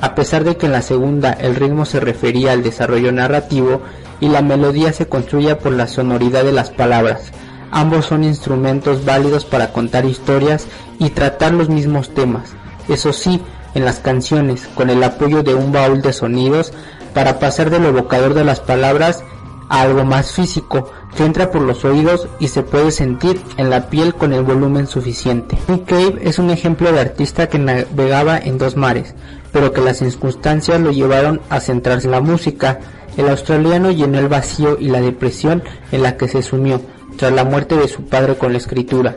[0.00, 3.82] A pesar de que en la segunda el ritmo se refería al desarrollo narrativo
[4.20, 7.32] y la melodía se construía por la sonoridad de las palabras,
[7.70, 10.66] ambos son instrumentos válidos para contar historias
[10.98, 12.54] y tratar los mismos temas,
[12.88, 13.40] eso sí,
[13.74, 16.72] en las canciones, con el apoyo de un baúl de sonidos
[17.14, 19.22] para pasar del evocador de las palabras
[19.68, 23.88] a algo más físico que entra por los oídos y se puede sentir en la
[23.88, 25.58] piel con el volumen suficiente.
[25.68, 29.14] Nick Cave es un ejemplo de artista que navegaba en dos mares,
[29.52, 32.80] pero que las circunstancias lo llevaron a centrarse en la música.
[33.16, 36.80] El australiano llenó el vacío y la depresión en la que se sumió
[37.16, 39.16] tras la muerte de su padre con la escritura,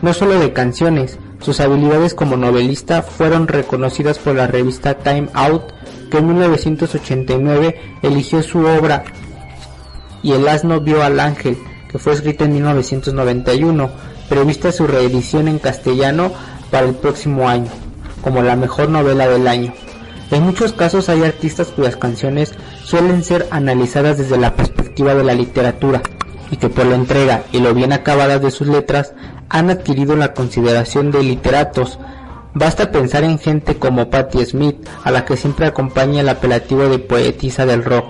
[0.00, 5.72] no solo de canciones, sus habilidades como novelista fueron reconocidas por la revista Time Out,
[6.10, 9.04] que en 1989 eligió su obra
[10.22, 11.58] Y el asno vio al ángel,
[11.90, 13.90] que fue escrita en 1991,
[14.28, 16.32] prevista su reedición en castellano
[16.70, 17.70] para el próximo año,
[18.22, 19.74] como la mejor novela del año.
[20.30, 25.34] En muchos casos hay artistas cuyas canciones suelen ser analizadas desde la perspectiva de la
[25.34, 26.02] literatura
[26.52, 29.14] y que por la entrega y lo bien acabadas de sus letras
[29.48, 31.98] han adquirido la consideración de literatos.
[32.54, 36.98] Basta pensar en gente como Patti Smith, a la que siempre acompaña el apelativo de
[36.98, 38.04] poetisa del rock,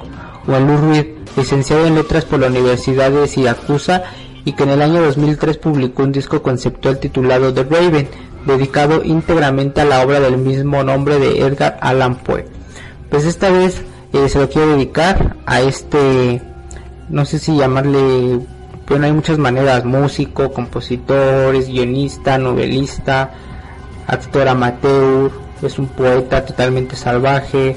[0.48, 4.02] o en Lou Reed, licenciado en letras por la Universidad de Siracusa
[4.44, 8.08] y que en el año 2003 publicó un disco conceptual titulado The Raven,
[8.44, 12.46] dedicado íntegramente a la obra del mismo nombre de Edgar Allan Poe.
[13.08, 16.42] Pues esta vez eh, se lo quiero dedicar a este,
[17.12, 18.40] no sé si llamarle
[18.88, 23.30] bueno, hay muchas maneras, músico, compositor, es guionista, novelista,
[24.06, 25.30] actor amateur,
[25.62, 27.76] es un poeta totalmente salvaje,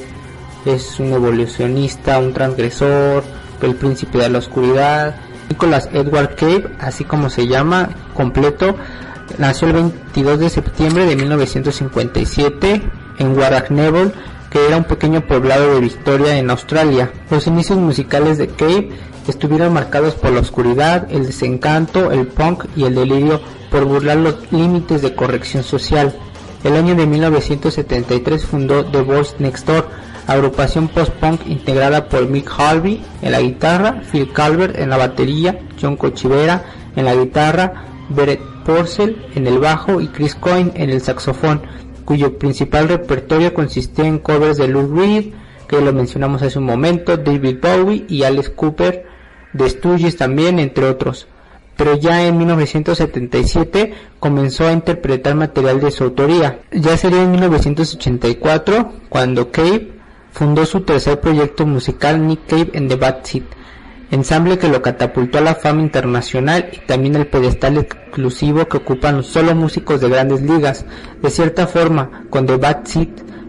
[0.65, 3.23] es un evolucionista, un transgresor,
[3.61, 5.15] el príncipe de la oscuridad.
[5.47, 8.75] Nicholas Edward Cave, así como se llama, completo,
[9.37, 12.81] nació el 22 de septiembre de 1957
[13.19, 14.11] en Warracknebel,
[14.49, 17.11] que era un pequeño poblado de Victoria en Australia.
[17.29, 18.89] Los inicios musicales de Cave
[19.27, 24.51] estuvieron marcados por la oscuridad, el desencanto, el punk y el delirio por burlar los
[24.51, 26.15] límites de corrección social.
[26.63, 29.87] El año de 1973 fundó The Voice Next Door,
[30.27, 35.97] agrupación post-punk integrada por Mick Harvey en la guitarra, Phil Calvert en la batería, John
[35.97, 36.63] Cochivera
[36.95, 41.61] en la guitarra, Brett Porcel en el bajo y Chris Coyne en el saxofón,
[42.03, 45.33] cuyo principal repertorio consistía en covers de Lou Reed,
[45.67, 49.14] que lo mencionamos hace un momento, David Bowie y Alice Cooper
[49.55, 51.27] de Stooges también, entre otros.
[51.77, 56.59] Pero ya en 1977 comenzó a interpretar material de su autoría.
[56.71, 59.91] Ya sería en 1984 cuando Cave
[60.31, 63.43] fundó su tercer proyecto musical Nick Cave and the Bad Seed,
[64.11, 69.23] ensamble que lo catapultó a la fama internacional y también el pedestal exclusivo que ocupan
[69.23, 70.85] solo músicos de grandes ligas.
[71.21, 72.85] De cierta forma, con The Bad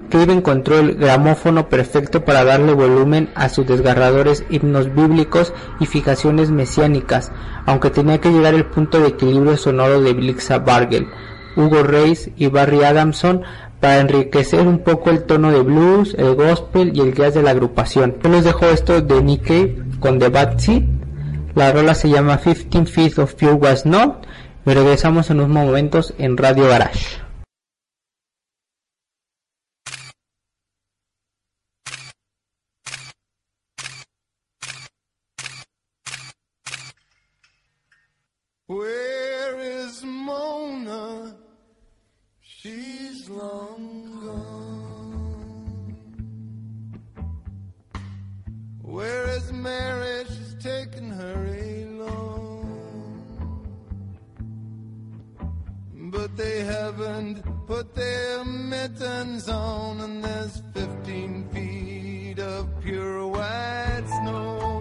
[0.09, 6.51] Cave encontró el gramófono perfecto para darle volumen a sus desgarradores himnos bíblicos y fijaciones
[6.51, 7.33] mesiánicas,
[7.67, 11.09] aunque tenía que llegar al punto de equilibrio sonoro de Blixa Bargel,
[11.57, 13.43] Hugo Reis y Barry Adamson
[13.81, 17.51] para enriquecer un poco el tono de blues, el gospel y el jazz de la
[17.51, 18.17] agrupación.
[18.23, 20.85] Yo les dejo esto de Nick Cave con The Bad Seed.
[21.55, 24.27] La rola se llama 15 Feet of Pure Was Not
[24.67, 27.26] y regresamos en unos momentos en Radio Garage.
[56.11, 64.76] But they haven't put their mittens on, and there's 15 feet of pure white snow.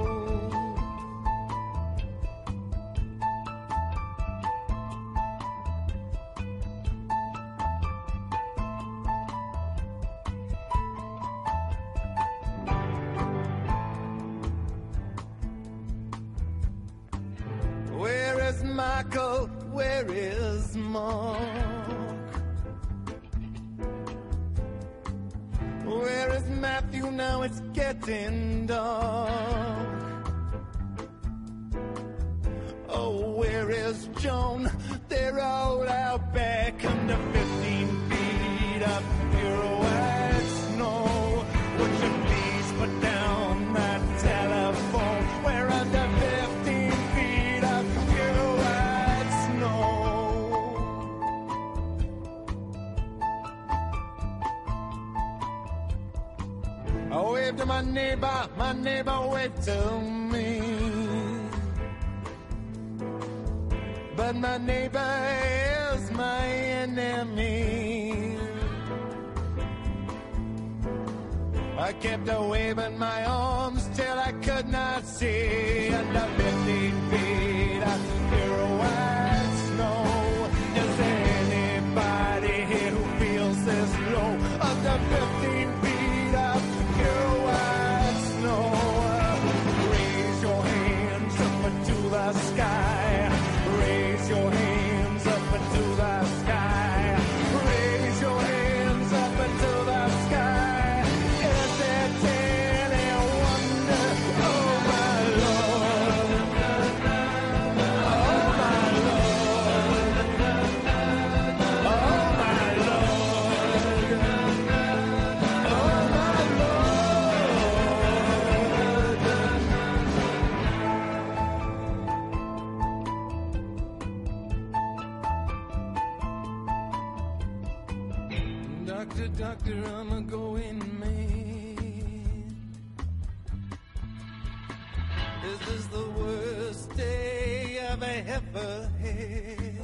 [135.45, 139.84] This is the worst day I've ever had?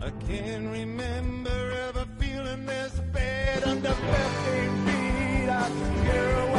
[0.00, 5.70] I can't remember ever feeling this bad under 15 feet of
[6.02, 6.55] pure white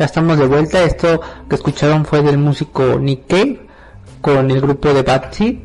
[0.00, 0.82] Ya estamos de vuelta.
[0.82, 3.60] Esto que escucharon fue del músico Nick Cave
[4.22, 5.56] con el grupo de Bad Seed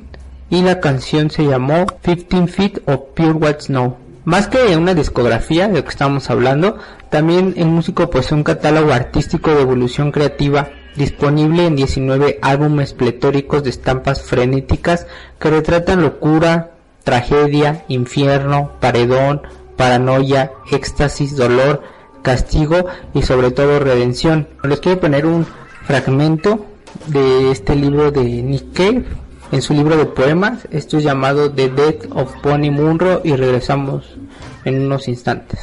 [0.50, 3.96] y la canción se llamó 15 Feet of Pure White Snow.
[4.26, 6.78] Más que una discografía de lo que estamos hablando,
[7.10, 10.68] también el músico posee un catálogo artístico de evolución creativa
[10.98, 15.08] disponible en 19 álbumes pletóricos de estampas frenéticas
[15.40, 16.72] que retratan locura,
[17.06, 19.44] tragedia, infierno, paredón,
[19.78, 21.95] paranoia, éxtasis, dolor,
[22.26, 24.50] castigo y sobre todo redención.
[24.64, 25.46] Les quiero poner un
[25.86, 26.66] fragmento
[27.06, 29.06] de este libro de Nick Cave
[29.52, 30.68] en su libro de poemas.
[30.72, 34.18] Esto es llamado The Death of Bonnie Munro y regresamos
[34.66, 35.60] en unos instantes.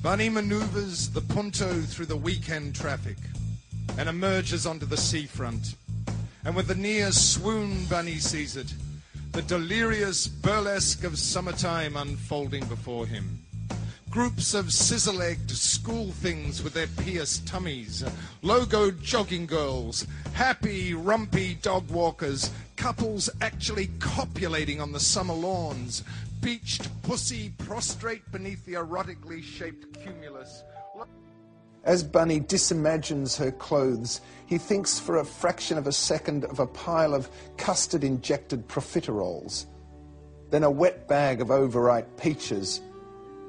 [0.00, 3.16] Bunny maneuvers the Punto through the weekend traffic
[3.98, 5.76] and emerges onto the seafront.
[6.44, 8.74] And with the near swoon Bunny sees it,
[9.30, 13.38] the delirious burlesque of summertime unfolding before him.
[14.10, 18.04] Groups of sizzle-egged school things with their pierced tummies,
[18.42, 26.02] logo jogging girls, happy, rumpy dog walkers, couples actually copulating on the summer lawns,
[26.42, 30.62] beached pussy prostrate beneath the erotically shaped cumulus.
[31.84, 36.66] As Bunny disimagines her clothes, he thinks for a fraction of a second of a
[36.66, 39.66] pile of custard injected profiteroles,
[40.50, 42.80] then a wet bag of overripe peaches,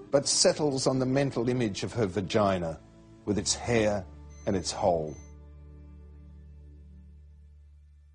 [0.10, 2.80] but settles on the mental image of her vagina
[3.26, 4.04] with its hair
[4.48, 5.16] and its hole.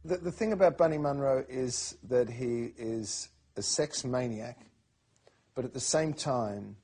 [0.04, 4.58] The, the thing about Bunny Munro is that he is a sex maniac,
[5.54, 6.76] but at the same time,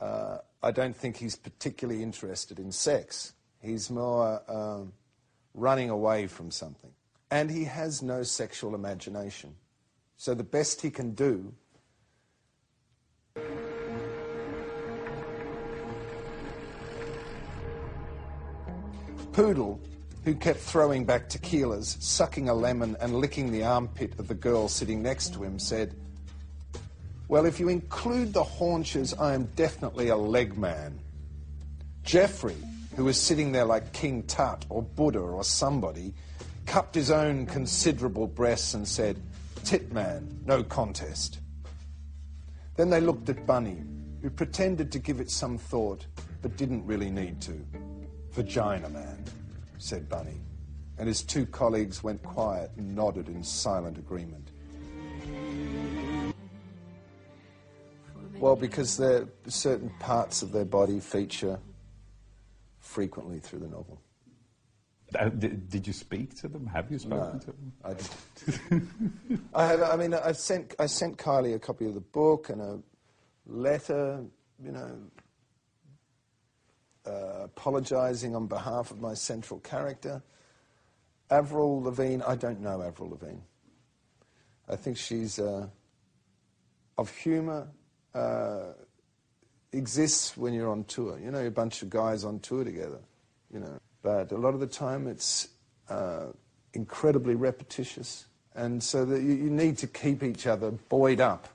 [0.00, 3.32] uh, I don't think he's particularly interested in sex.
[3.60, 4.92] He's more um,
[5.54, 6.92] running away from something.
[7.30, 9.54] And he has no sexual imagination.
[10.16, 11.52] So the best he can do
[19.36, 19.78] Poodle,
[20.24, 24.66] who kept throwing back tequilas, sucking a lemon, and licking the armpit of the girl
[24.66, 25.94] sitting next to him, said,
[27.28, 31.00] Well, if you include the haunches, I am definitely a leg man.
[32.04, 32.56] Jeffrey,
[32.94, 36.14] who was sitting there like King Tut or Buddha or somebody,
[36.66, 39.20] cupped his own considerable breasts and said,
[39.64, 41.40] Tit man, no contest.
[42.76, 43.82] Then they looked at Bunny,
[44.22, 46.06] who pretended to give it some thought,
[46.42, 47.66] but didn't really need to.
[48.30, 49.24] Vagina man,
[49.78, 50.40] said Bunny,
[50.98, 54.50] and his two colleagues went quiet and nodded in silent agreement.
[58.38, 61.58] Well, because there certain parts of their body feature
[62.78, 64.00] frequently through the novel.
[65.18, 66.66] Uh, did, did you speak to them?
[66.66, 67.72] Have you spoken No, to them?
[67.84, 69.48] I didn't.
[69.54, 69.82] I have.
[69.82, 72.78] I mean, I sent I sent Kylie a copy of the book and a
[73.46, 74.24] letter.
[74.62, 74.98] You know,
[77.06, 80.22] uh, apologising on behalf of my central character.
[81.30, 82.22] Avril Lavigne.
[82.26, 83.40] I don't know Avril Lavigne.
[84.68, 85.68] I think she's uh,
[86.98, 87.68] of humour.
[88.16, 88.72] Uh,
[89.72, 91.18] exists when you're on tour.
[91.22, 93.00] You know, a bunch of guys on tour together.
[93.52, 95.48] You know, but a lot of the time it's
[95.90, 96.28] uh,
[96.72, 101.48] incredibly repetitious, and so that you, you need to keep each other buoyed up.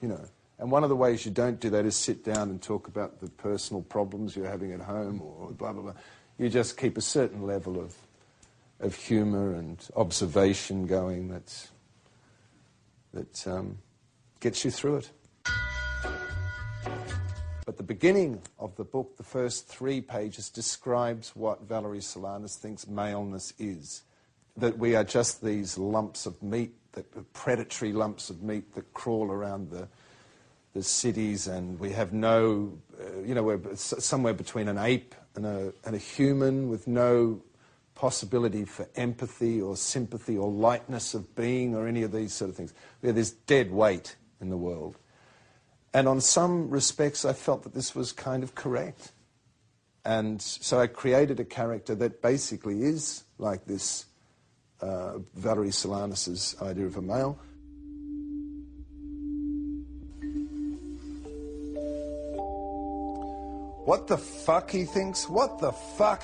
[0.00, 0.24] You know,
[0.58, 3.20] and one of the ways you don't do that is sit down and talk about
[3.20, 5.94] the personal problems you're having at home or blah blah blah.
[6.38, 7.94] You just keep a certain level of
[8.80, 11.68] of humour and observation going that's
[13.12, 13.78] that um,
[14.40, 15.10] gets you through it.
[17.78, 23.54] The beginning of the book, the first three pages, describes what Valerie Solanas thinks maleness
[23.56, 24.02] is.
[24.56, 29.30] That we are just these lumps of meat, that predatory lumps of meat that crawl
[29.30, 29.86] around the,
[30.74, 35.46] the cities, and we have no, uh, you know, we're somewhere between an ape and
[35.46, 37.40] a, and a human with no
[37.94, 42.56] possibility for empathy or sympathy or lightness of being or any of these sort of
[42.56, 42.74] things.
[43.02, 44.96] We have this dead weight in the world.
[45.94, 49.12] And on some respects, I felt that this was kind of correct.
[50.04, 54.06] And so I created a character that basically is like this
[54.80, 57.38] uh, Valerie Solanas' idea of a male.
[63.84, 65.28] What the fuck, he thinks?
[65.28, 66.22] What the fuck?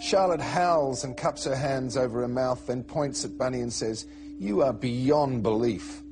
[0.00, 4.06] Charlotte howls and cups her hands over her mouth, then points at Bunny and says,
[4.38, 6.02] You are beyond belief.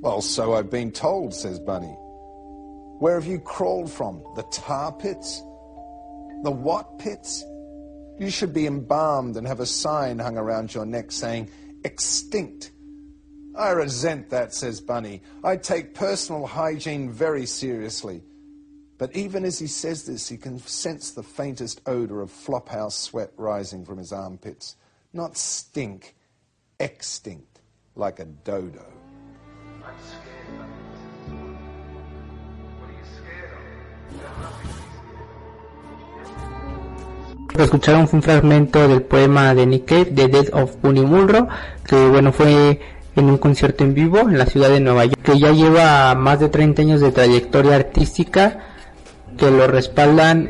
[0.00, 1.94] Well, so I've been told, says Bunny.
[3.00, 4.24] Where have you crawled from?
[4.34, 5.40] The tar pits?
[6.42, 7.44] The what pits?
[8.18, 11.50] You should be embalmed and have a sign hung around your neck saying,
[11.84, 12.70] extinct,
[13.54, 15.22] I resent that, says Bunny.
[15.44, 18.22] I take personal hygiene very seriously.
[18.96, 23.32] But even as he says this, he can sense the faintest odor of flophouse sweat
[23.36, 24.76] rising from his armpits.
[25.12, 26.14] Not stink,
[26.78, 27.60] extinct,
[27.96, 28.86] like a dodo.
[37.58, 41.04] Escucharon un fragmento del poema de Nick Cave, The Death of Bunny
[41.86, 42.80] que bueno fue
[43.16, 46.40] en un concierto en vivo en la ciudad de Nueva York, que ya lleva más
[46.40, 48.60] de 30 años de trayectoria artística
[49.36, 50.48] que lo respaldan,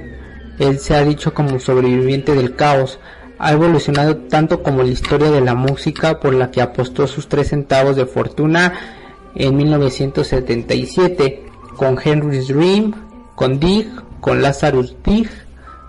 [0.58, 3.00] él se ha dicho como sobreviviente del caos,
[3.38, 7.48] ha evolucionado tanto como la historia de la música por la que apostó sus tres
[7.48, 8.99] centavos de fortuna
[9.34, 12.92] en 1977 con Henry's Dream,
[13.34, 13.88] con Dig,
[14.20, 15.30] con Lazarus Dig,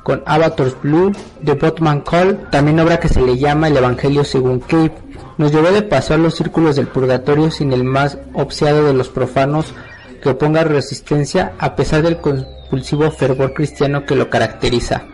[0.03, 1.11] con Avatar's Blue,
[1.43, 4.95] The Botman Call, también obra que se le llama El Evangelio según Cape.
[5.37, 9.09] Nos llevó de paso a los círculos del purgatorio sin el más obseado de los
[9.09, 9.73] profanos
[10.21, 15.05] que oponga resistencia a pesar del compulsivo fervor cristiano que lo caracteriza.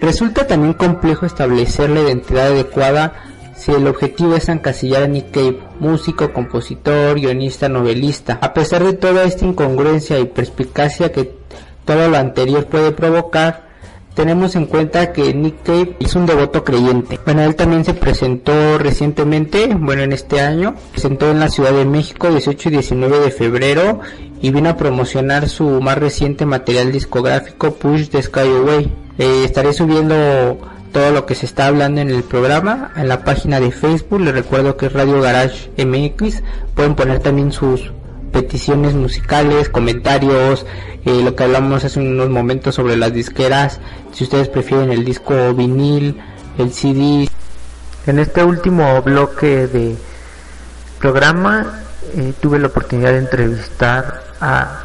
[0.00, 3.12] Resulta también complejo establecer la identidad adecuada
[3.58, 8.38] si el objetivo es encasillar a Nick Cave, músico, compositor, guionista, novelista.
[8.40, 11.34] A pesar de toda esta incongruencia y perspicacia que
[11.84, 13.66] todo lo anterior puede provocar,
[14.14, 17.18] tenemos en cuenta que Nick Cave es un devoto creyente.
[17.24, 21.84] Bueno, él también se presentó recientemente, bueno, en este año, presentó en la Ciudad de
[21.84, 24.00] México 18 y 19 de febrero
[24.40, 28.92] y vino a promocionar su más reciente material discográfico Push the Sky Away.
[29.18, 30.58] Eh, estaré subiendo
[30.92, 34.20] todo lo que se está hablando en el programa en la página de Facebook.
[34.20, 36.42] Les recuerdo que es Radio Garage MX.
[36.74, 37.92] Pueden poner también sus
[38.32, 40.66] peticiones musicales, comentarios,
[41.04, 43.80] eh, lo que hablamos hace unos momentos sobre las disqueras,
[44.12, 46.20] si ustedes prefieren el disco vinil,
[46.58, 47.28] el CD.
[48.06, 49.96] En este último bloque de
[50.98, 51.82] programa
[52.16, 54.84] eh, tuve la oportunidad de entrevistar a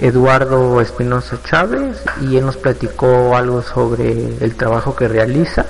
[0.00, 5.66] Eduardo Espinosa Chávez y él nos platicó algo sobre el trabajo que realiza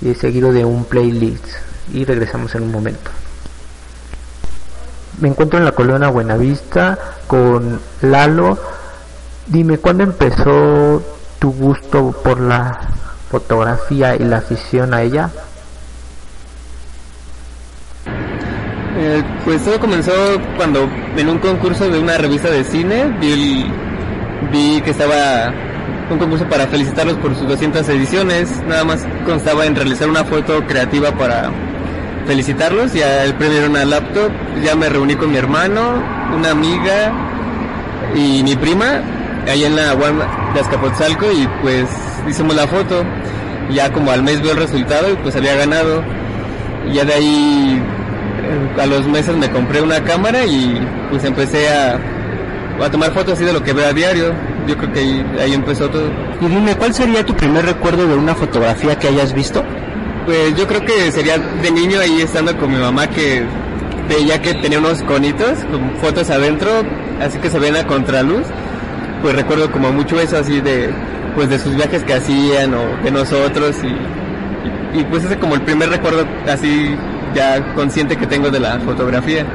[0.00, 1.44] y seguido de un playlist
[1.92, 3.10] y regresamos en un momento.
[5.20, 6.98] Me encuentro en la colonia Buenavista
[7.28, 8.58] con Lalo.
[9.46, 11.02] Dime, ¿cuándo empezó
[11.38, 12.80] tu gusto por la
[13.30, 15.30] fotografía y la afición a ella?
[18.96, 20.12] Eh, pues todo comenzó
[20.56, 23.64] cuando en un concurso de una revista de cine vi, el-
[24.50, 25.52] vi que estaba
[26.10, 28.50] un concurso para felicitarlos por sus 200 ediciones.
[28.68, 31.50] Nada más constaba en realizar una foto creativa para
[32.26, 32.92] felicitarlos.
[32.92, 34.30] Ya el premio era una laptop.
[34.64, 35.80] Ya me reuní con mi hermano,
[36.36, 37.12] una amiga
[38.14, 39.00] y mi prima
[39.48, 40.18] allá en la UAM
[40.52, 41.86] de Azcapotzalco y pues
[42.28, 43.04] hicimos la foto.
[43.72, 46.02] Ya como al mes veo el resultado y pues había ganado.
[46.92, 47.80] Ya de ahí
[48.78, 51.98] a los meses me compré una cámara y pues empecé a,
[52.82, 54.32] a tomar fotos así de lo que veo a diario.
[54.66, 56.10] Yo creo que ahí, ahí empezó todo.
[56.40, 59.64] Y dime, ¿cuál sería tu primer recuerdo de una fotografía que hayas visto?
[60.26, 63.42] Pues yo creo que sería de niño ahí estando con mi mamá que
[64.08, 66.70] veía que tenía unos conitos con fotos adentro,
[67.20, 68.46] así que se ven a contraluz.
[69.22, 70.90] Pues recuerdo como mucho eso así de
[71.34, 75.54] pues de sus viajes que hacían o de nosotros y, y, y, pues ese como
[75.54, 76.96] el primer recuerdo así
[77.34, 79.46] ya consciente que tengo de la fotografía.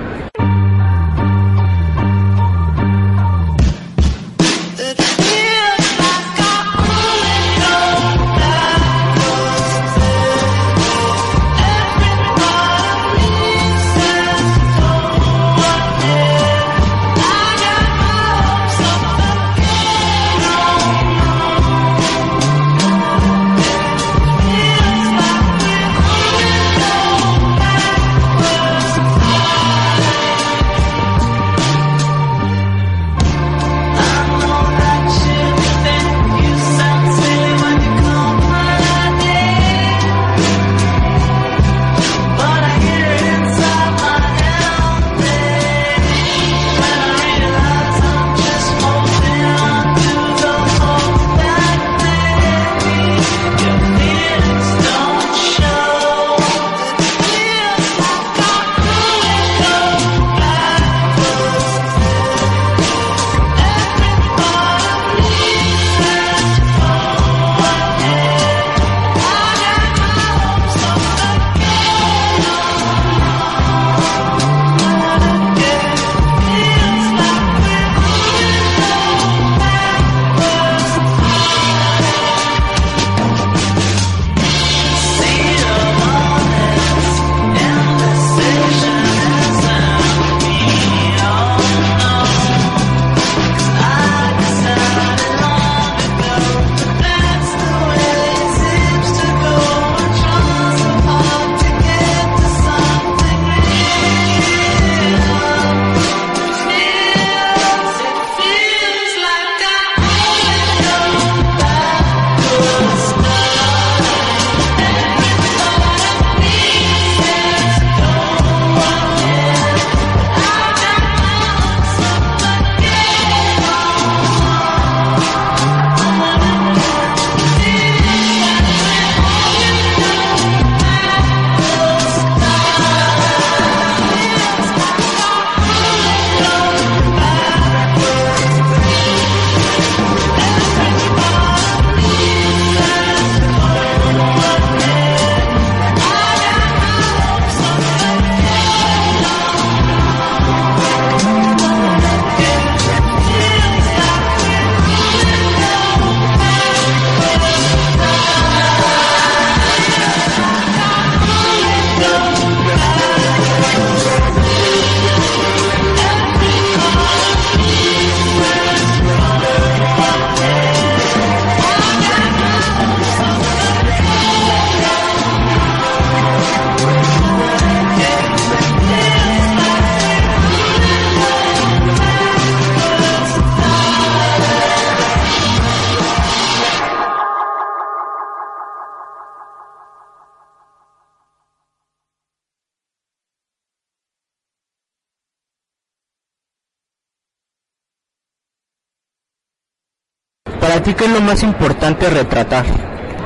[200.93, 202.65] ¿Qué es lo más importante retratar?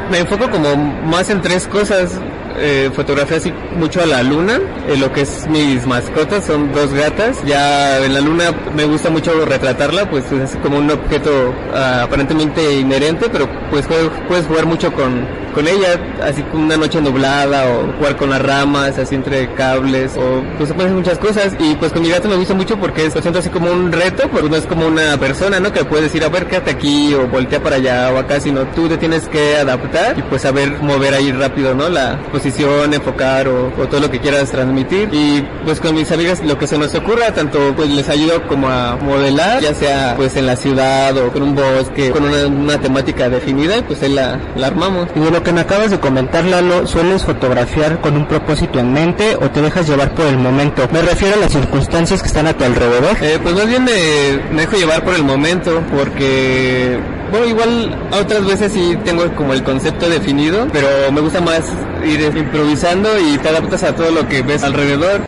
[0.09, 2.19] Me enfoco como más en tres cosas.
[2.61, 6.93] Eh, fotografía así mucho a la luna, eh, lo que es mis mascotas son dos
[6.93, 7.37] gatas.
[7.45, 12.79] Ya en la luna me gusta mucho retratarla, pues es como un objeto ah, aparentemente
[12.79, 17.65] inherente, pero pues puedes, puedes jugar mucho con, con ella, así como una noche nublada
[17.69, 21.55] o jugar con las ramas, así entre cables o pues se pueden hacer muchas cosas.
[21.59, 23.91] Y pues con mi gato me gusta mucho porque es, lo siento así como un
[23.91, 25.71] reto, porque no es como una persona, ¿no?
[25.71, 28.89] Que puedes decir, a ver, quédate aquí o voltea para allá o acá, sino tú
[28.89, 31.89] te tienes que adaptar y pues saber mover ahí rápido, ¿no?
[31.89, 35.09] La posición, enfocar o, o todo lo que quieras transmitir.
[35.11, 38.69] Y pues con mis amigas lo que se nos ocurra, tanto pues les ayudo como
[38.69, 42.79] a modelar, ya sea pues en la ciudad o con un bosque, con una, una
[42.79, 45.07] temática definida, y pues ahí la, la armamos.
[45.15, 48.93] Y de lo que me acabas de comentar, Lalo, ¿sueles fotografiar con un propósito en
[48.93, 50.87] mente o te dejas llevar por el momento?
[50.91, 53.17] Me refiero a las circunstancias que están a tu alrededor.
[53.21, 53.91] Eh, pues más bien me,
[54.53, 56.99] me dejo llevar por el momento, porque
[57.29, 61.61] bueno, igual otras veces sí tengo como el concepto definido, pero me gusta más
[62.05, 65.27] ir improvisando y te adaptas a todo lo que ves alrededor.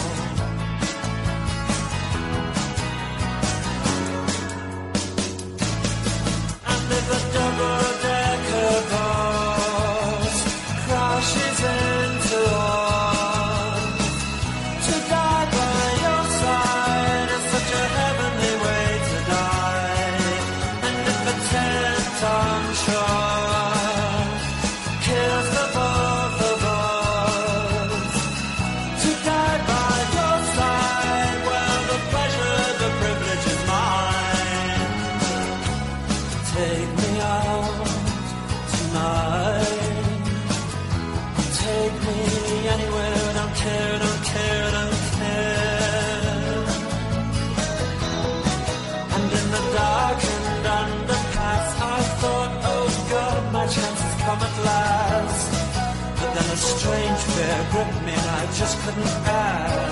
[58.53, 59.90] just couldn't ask.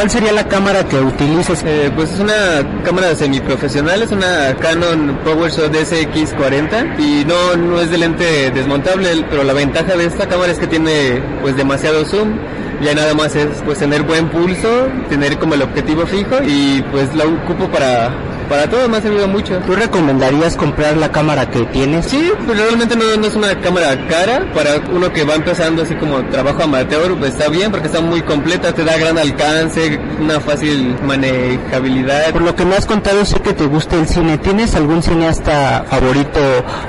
[0.00, 1.62] Cuál sería la cámara que utilizas?
[1.62, 7.90] Eh, pues es una cámara semiprofesional, es una Canon PowerShot DSX40 y no, no es
[7.90, 12.38] de lente desmontable, pero la ventaja de esta cámara es que tiene pues demasiado zoom.
[12.80, 17.14] Ya nada más es pues tener buen pulso, tener como el objetivo fijo y pues
[17.14, 18.10] la ocupo para
[18.50, 19.58] para todo me ha servido mucho.
[19.64, 22.06] ¿Tú recomendarías comprar la cámara que tienes?
[22.06, 24.52] Sí, pues realmente no, no es una cámara cara.
[24.52, 28.22] Para uno que va empezando así como trabajo amateur, pues está bien porque está muy
[28.22, 32.32] completa, te da gran alcance, una fácil manejabilidad.
[32.32, 34.36] Por lo que me has contado, sé que te gusta el cine.
[34.38, 36.40] ¿Tienes algún cineasta favorito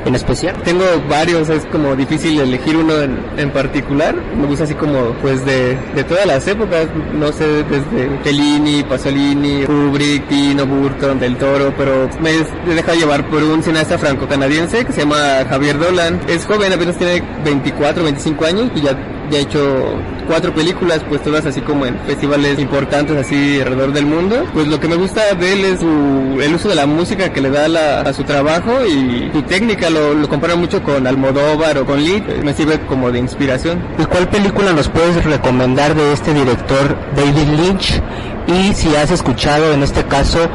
[0.06, 0.56] en especial?
[0.64, 4.16] Tengo varios, es como difícil elegir uno en, en particular.
[4.36, 9.66] Me gusta así como pues de, de todas las épocas, no sé, desde Fellini, Pasolini,
[9.66, 14.94] Kubrick, Tino, Burton, Del Toro pero me he dejado llevar por un cineasta franco-canadiense que
[14.94, 16.20] se llama Javier Dolan.
[16.28, 18.98] Es joven, apenas tiene 24, 25 años y ya,
[19.30, 19.96] ya ha hecho
[20.28, 24.46] cuatro películas, pues todas así como en festivales importantes así alrededor del mundo.
[24.54, 27.42] Pues lo que me gusta de él es su, el uso de la música que
[27.42, 31.78] le da la, a su trabajo y su técnica, lo, lo compara mucho con Almodóvar
[31.80, 33.82] o con Lee, me sirve como de inspiración.
[34.00, 38.02] ¿Y cuál película nos puedes recomendar de este director David Lynch?
[38.48, 40.50] Y si has escuchado en este caso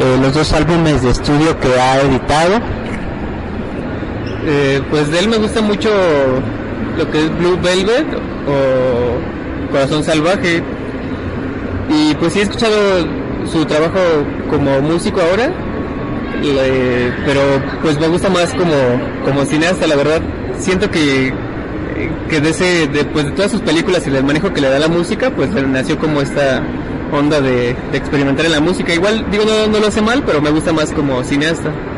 [0.00, 2.60] eh, los dos álbumes de estudio que ha editado.
[4.46, 5.90] Eh, pues de él me gusta mucho
[6.96, 8.06] lo que es Blue Velvet
[8.46, 10.62] o Corazón Salvaje.
[11.88, 13.06] Y pues sí he escuchado
[13.50, 13.98] su trabajo
[14.50, 15.50] como músico ahora,
[17.24, 17.40] pero
[17.82, 18.74] pues me gusta más como,
[19.24, 20.20] como cineasta, la verdad.
[20.58, 21.32] Siento que,
[22.28, 24.78] que de ese, de, pues de todas sus películas y del manejo que le da
[24.78, 26.62] la música, pues nació como esta
[27.12, 28.94] onda de, de experimentar en la música.
[28.94, 31.97] Igual, digo, no, no lo hace mal, pero me gusta más como cineasta.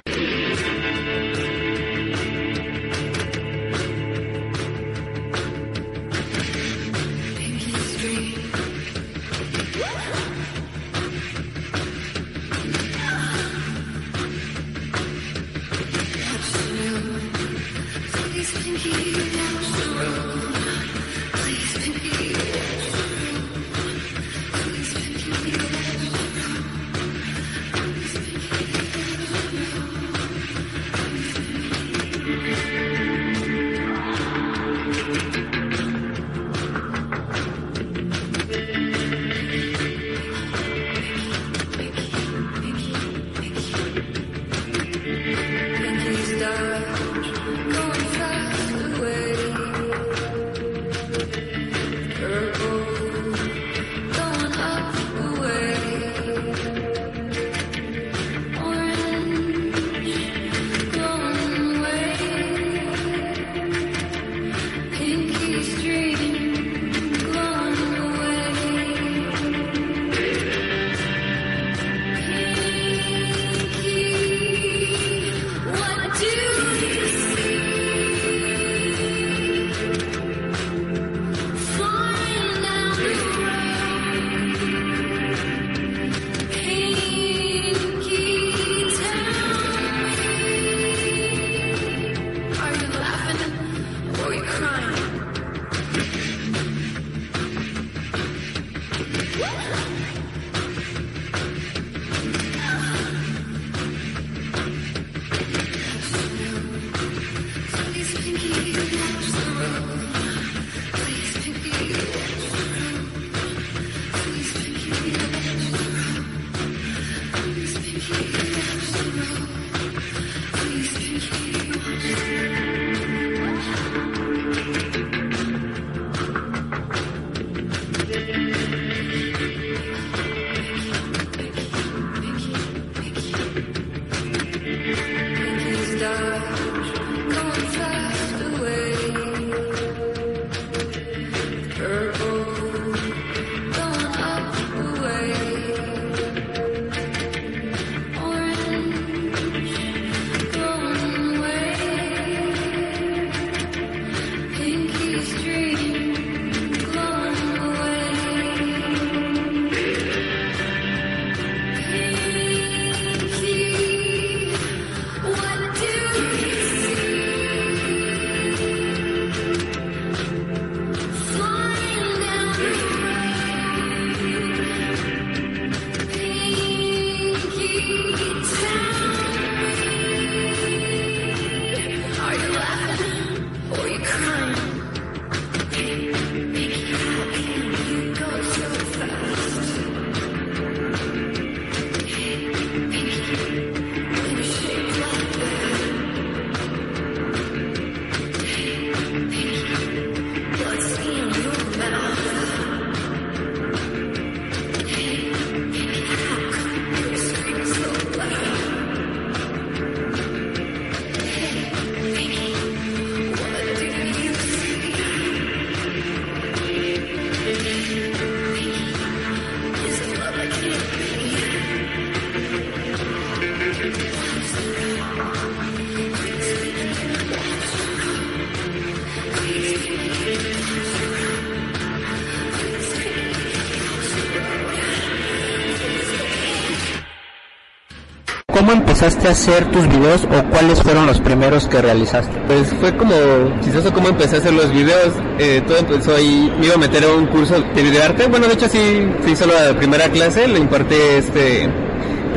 [238.61, 242.39] ¿Cómo empezaste a hacer tus videos o cuáles fueron los primeros que realizaste?
[242.47, 243.15] Pues fue como
[243.63, 245.15] chistoso cómo empecé a hacer los videos.
[245.39, 248.27] Eh, todo empezó ahí, me iba a meter a un curso de videoarte.
[248.27, 251.71] Bueno, de hecho sí, fui solo la primera clase, lo impartí este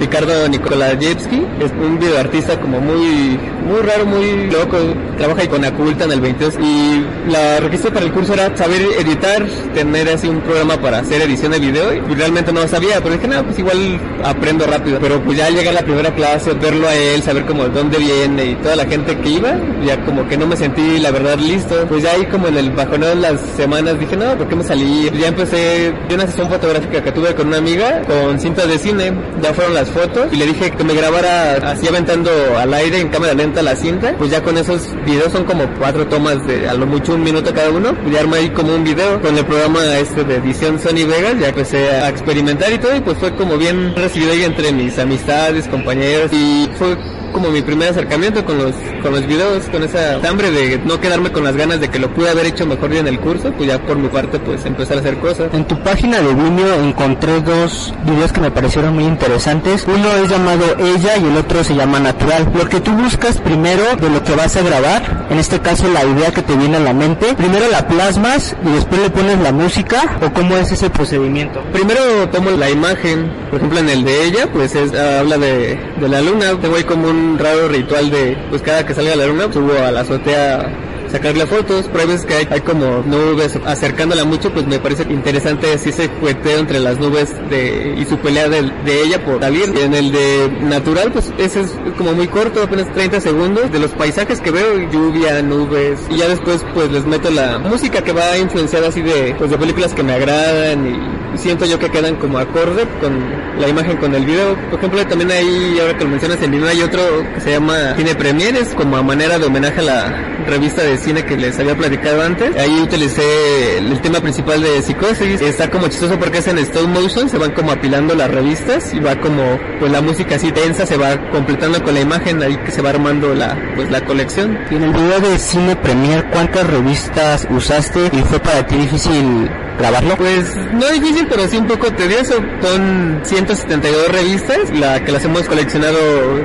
[0.04, 4.78] Ricardo Nikolayevsky, es un videoartista como muy muy raro, muy loco,
[5.18, 9.46] trabaja con Aculta en el 22 y la requisito para el curso era saber editar,
[9.74, 13.28] tener así un programa para hacer edición de video y realmente no sabía, pero dije,
[13.28, 16.96] no, pues igual aprendo rápido, pero pues ya llegué a la primera clase, verlo a
[16.96, 19.56] él, saber como de dónde viene y toda la gente que iba,
[19.86, 22.72] ya como que no me sentí la verdad listo, pues ya ahí como en el
[22.72, 25.10] bajoneo de las semanas dije, no, ¿por qué me salí?
[25.20, 29.14] Ya empecé, de una sesión fotográfica que tuve con una amiga con cintas de cine,
[29.42, 33.10] ya fueron las fotos y le dije que me grabara así aventando al aire en
[33.10, 36.74] cámara lenta la cinta, pues ya con esos videos son como cuatro tomas de a
[36.74, 39.98] lo mucho un minuto cada uno, ya armé ahí como un video con el programa
[39.98, 43.58] este de edición Sony Vegas, ya empecé a experimentar y todo y pues fue como
[43.58, 46.98] bien recibido ahí entre mis amistades, compañeros y fue
[47.34, 51.32] como mi primer acercamiento con los con los videos, con esa hambre de no quedarme
[51.32, 53.80] con las ganas de que lo pude haber hecho mejor en el curso, pues ya
[53.80, 55.54] por mi parte pues empezar a hacer cosas.
[55.54, 59.86] En tu página de Vimeo encontré dos videos que me parecieron muy interesantes.
[59.88, 62.52] Uno es llamado Ella y el otro se llama Natural.
[62.56, 66.04] Lo que tú buscas primero de lo que vas a grabar, en este caso la
[66.06, 69.52] idea que te viene a la mente, primero la plasmas y después le pones la
[69.52, 71.62] música o cómo es ese procedimiento.
[71.72, 76.10] Primero tomo la imagen, por ejemplo en el de ella, pues es, habla de, de
[76.10, 79.52] la luna, tengo ahí como un raro ritual de pues cada que salga la luna
[79.52, 80.70] subo a la azotea
[81.14, 86.08] sacarle fotos, pruebas que hay, como nubes acercándola mucho, pues me parece interesante así ese
[86.08, 89.72] jugueteo entre las nubes de, y su pelea de, ella por salir.
[89.76, 93.78] Y en el de natural, pues ese es como muy corto, apenas 30 segundos, de
[93.78, 98.12] los paisajes que veo, lluvia, nubes, y ya después pues les meto la música que
[98.12, 102.16] va influenciada así de, pues de películas que me agradan y siento yo que quedan
[102.16, 103.14] como acorde con
[103.60, 104.56] la imagen con el video.
[104.72, 107.02] Por ejemplo, también ahí, ahora que lo mencionas en video, hay otro
[107.36, 110.98] que se llama Cine Premier, es como a manera de homenaje a la revista de
[111.04, 112.56] cine que les había platicado antes.
[112.58, 115.42] Ahí utilicé el tema principal de Psicosis.
[115.42, 119.00] Está como chistoso porque es en stop motion, se van como apilando las revistas y
[119.00, 122.72] va como pues la música así tensa se va completando con la imagen ahí que
[122.72, 124.58] se va armando la pues la colección.
[124.72, 129.50] Y en el video de Cine Premier, ¿cuántas revistas usaste y fue para ti difícil
[129.78, 130.16] grabarlo?
[130.16, 132.36] Pues no difícil, pero sí un poco tedioso.
[132.62, 135.98] Son 172 revistas, la que las hemos coleccionado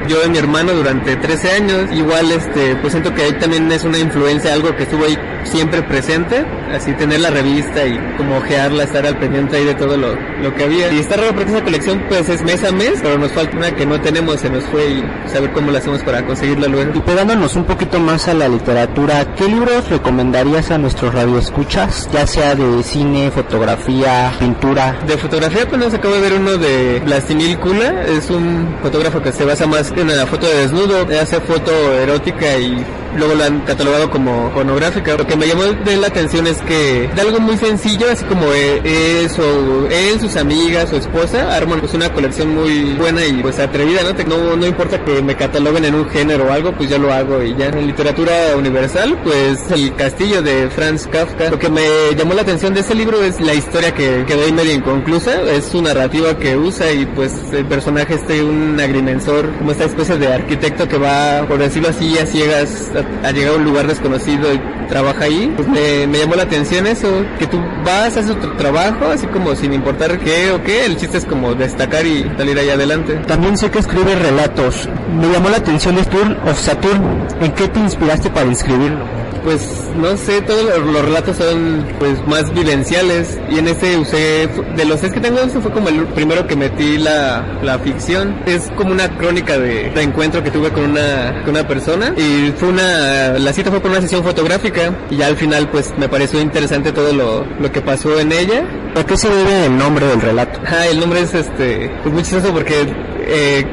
[0.08, 1.92] yo y mi hermano durante 13 años.
[1.92, 5.82] Igual, este, pues siento que ahí también es una influencia, algo que estuvo ahí siempre
[5.82, 6.44] presente.
[6.72, 10.54] Así tener la revista y como ojearla, estar al pendiente ahí de todo lo, lo
[10.54, 10.92] que había.
[10.92, 13.74] Y está raro porque esa colección pues es mes a mes, pero nos falta una
[13.74, 16.92] que no tenemos, se nos fue y saber cómo la hacemos para conseguirla luego.
[16.94, 22.08] Y pegándonos un poquito más a la literatura, ¿qué libros recomendarías a nuestros radioescuchas?
[22.12, 24.98] Ya sea de cine, fotografía, pintura.
[25.06, 29.32] De fotografía pues nos acabo de ver uno de Vlastimil Kula, es un fotógrafo que
[29.32, 32.84] se basa más en la foto de desnudo, hace foto erótica y
[33.16, 35.16] luego la han catalogado como pornográfica.
[35.16, 38.52] Lo que me llamó de la atención es que de algo muy sencillo, así como
[38.52, 44.00] eso, él, sus amigas, su esposa, arman pues una colección muy buena y pues atrevida,
[44.02, 44.56] ¿no?
[44.56, 47.54] No, importa que me cataloguen en un género o algo, pues ya lo hago y
[47.56, 47.66] ya.
[47.66, 51.50] En literatura universal, pues El Castillo de Franz Kafka.
[51.50, 54.52] Lo que me llamó la atención de ese libro es la historia que quedó ahí
[54.52, 59.72] medio inconclusa, es su narrativa que usa y pues el personaje este un agrimensor, como
[59.72, 63.56] esta especie de arquitecto que va, por decirlo así, a ciegas a, a llegar a
[63.56, 67.58] un lugar desconocido y trabaja ahí, pues me, me, llamó la atención eso, que tú
[67.84, 71.54] vas, haces tu trabajo, así como sin importar qué o qué, el chiste es como
[71.54, 73.14] destacar y salir ahí adelante.
[73.26, 74.88] También sé que escribe relatos.
[75.14, 77.26] Me llamó la atención Turn of Saturn.
[77.40, 79.17] ¿En qué te inspiraste para escribirlo?
[79.48, 84.46] Pues no sé, todos los, los, relatos son pues más vivenciales y en ese usé,
[84.76, 88.42] de los seis que tengo, ese fue como el primero que metí la, la ficción.
[88.44, 92.52] Es como una crónica de, de encuentro que tuve con una, con una persona y
[92.58, 96.10] fue una, la cita fue por una sesión fotográfica y ya al final pues me
[96.10, 98.66] pareció interesante todo lo, lo que pasó en ella.
[98.96, 100.60] ¿A qué se debe el nombre del relato?
[100.66, 102.74] Ah, el nombre es este, pues muy chistoso porque
[103.20, 103.64] eh,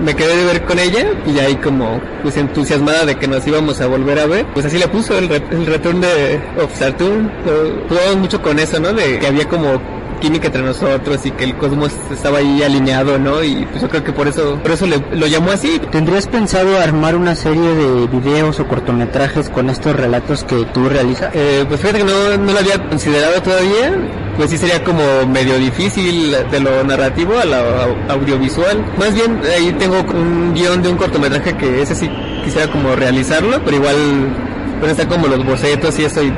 [0.00, 3.80] me quedé de ver con ella y ahí como pues entusiasmada de que nos íbamos
[3.80, 7.30] a volver a ver, pues así le puso el, re el return de of Saturn,
[7.88, 8.92] jugamos mucho con eso, ¿no?
[8.92, 9.80] De que había como
[10.16, 13.42] química entre nosotros y que el cosmos estaba ahí alineado, ¿no?
[13.42, 15.80] Y pues yo creo que por eso, por eso le, lo llamó así.
[15.90, 21.30] ¿Tendrías pensado armar una serie de videos o cortometrajes con estos relatos que tú realizas?
[21.34, 23.92] Eh, pues fíjate que no, no lo había considerado todavía.
[24.36, 28.84] Pues sí sería como medio difícil de lo narrativo a lo audiovisual.
[28.98, 32.10] Más bien ahí tengo un guion de un cortometraje que ese sí
[32.44, 33.96] quisiera como realizarlo, pero igual
[34.80, 36.32] pero está como los bocetos y eso y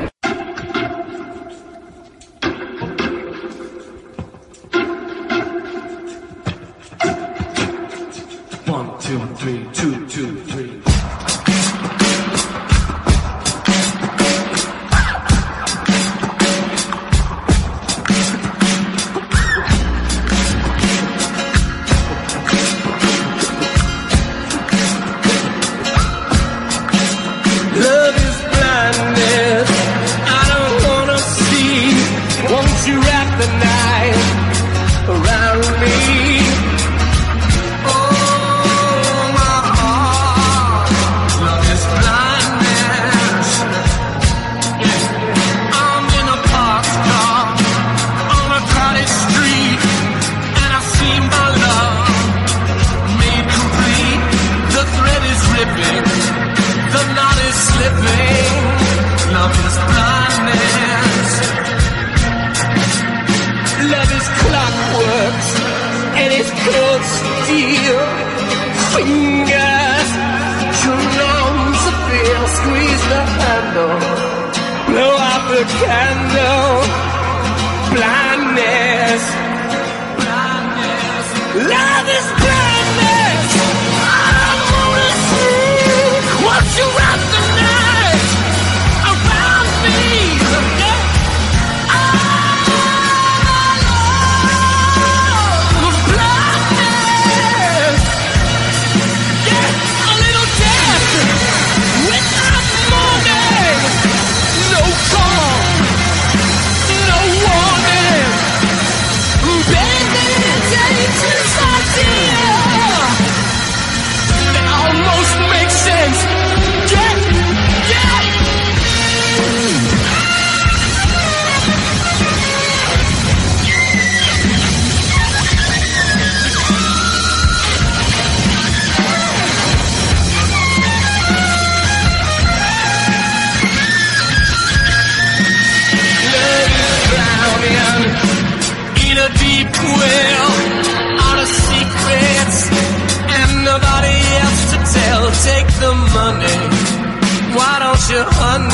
[148.09, 148.68] your honey.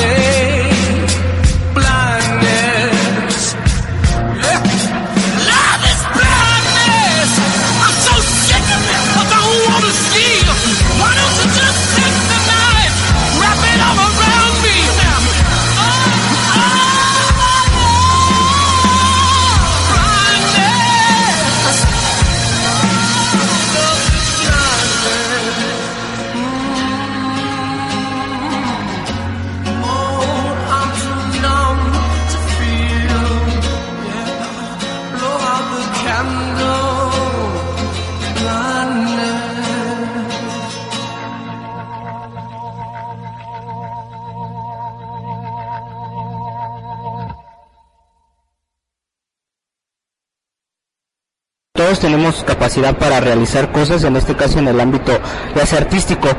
[52.16, 55.12] Tenemos capacidad para realizar cosas, en este caso en el ámbito
[55.54, 56.30] ya artístico.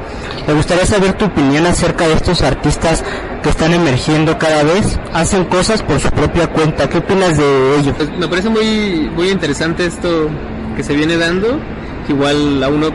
[0.46, 3.04] Me gustaría saber tu opinión acerca de estos artistas
[3.42, 6.88] que están emergiendo cada vez, hacen cosas por su propia cuenta.
[6.88, 7.92] ¿Qué opinas de ello?
[7.94, 10.30] Pues me parece muy muy interesante esto
[10.76, 11.60] que se viene dando,
[12.08, 12.88] igual a uno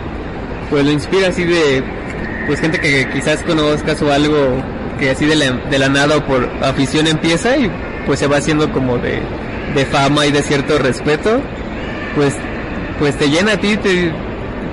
[0.72, 1.84] pues lo inspira así de
[2.48, 4.56] pues gente que quizás conozcas o algo
[5.00, 7.70] que así de la, de la nada o por afición empieza y
[8.08, 9.22] pues se va haciendo como de,
[9.76, 11.42] de fama y de cierto respeto,
[12.16, 12.36] pues
[13.02, 14.12] pues te llena a ti, te,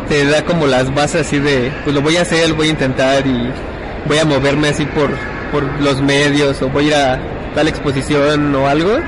[0.07, 2.71] te da como las bases así de pues lo voy a hacer, lo voy a
[2.73, 3.51] intentar y
[4.07, 5.09] voy a moverme así por,
[5.51, 7.21] por los medios o voy a ir a
[7.55, 8.99] tal exposición o algo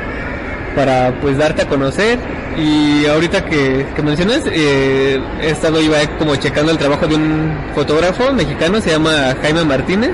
[0.74, 2.18] para pues darte a conocer.
[2.56, 7.52] Y ahorita que, que mencionas eh, he estado iba como checando el trabajo de un
[7.74, 10.12] fotógrafo mexicano se llama Jaime Martínez.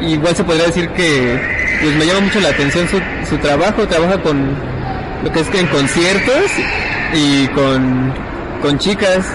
[0.00, 1.40] Igual se podría decir que
[1.80, 4.54] pues me llama mucho la atención su, su trabajo trabaja con
[5.24, 6.52] lo que es que en conciertos
[7.14, 8.12] y con,
[8.62, 9.26] con chicas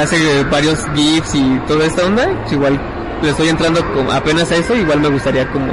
[0.00, 2.80] hace varios gifs y toda esta onda igual
[3.22, 5.72] le estoy entrando como apenas a eso igual me gustaría como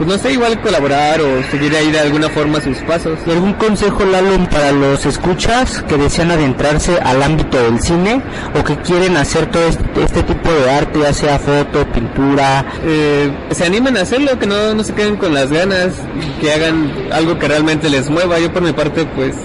[0.00, 3.18] pues no sé, igual colaborar o seguir ahí de alguna forma sus pasos.
[3.26, 8.22] ¿Y algún consejo, Lalo, para los escuchas que desean adentrarse al ámbito del cine
[8.58, 12.64] o que quieren hacer todo este, este tipo de arte, ya sea foto, pintura?
[12.82, 15.92] Eh, se animen a hacerlo, que no, no se queden con las ganas,
[16.40, 18.38] que hagan algo que realmente les mueva.
[18.38, 19.36] Yo por mi parte, pues,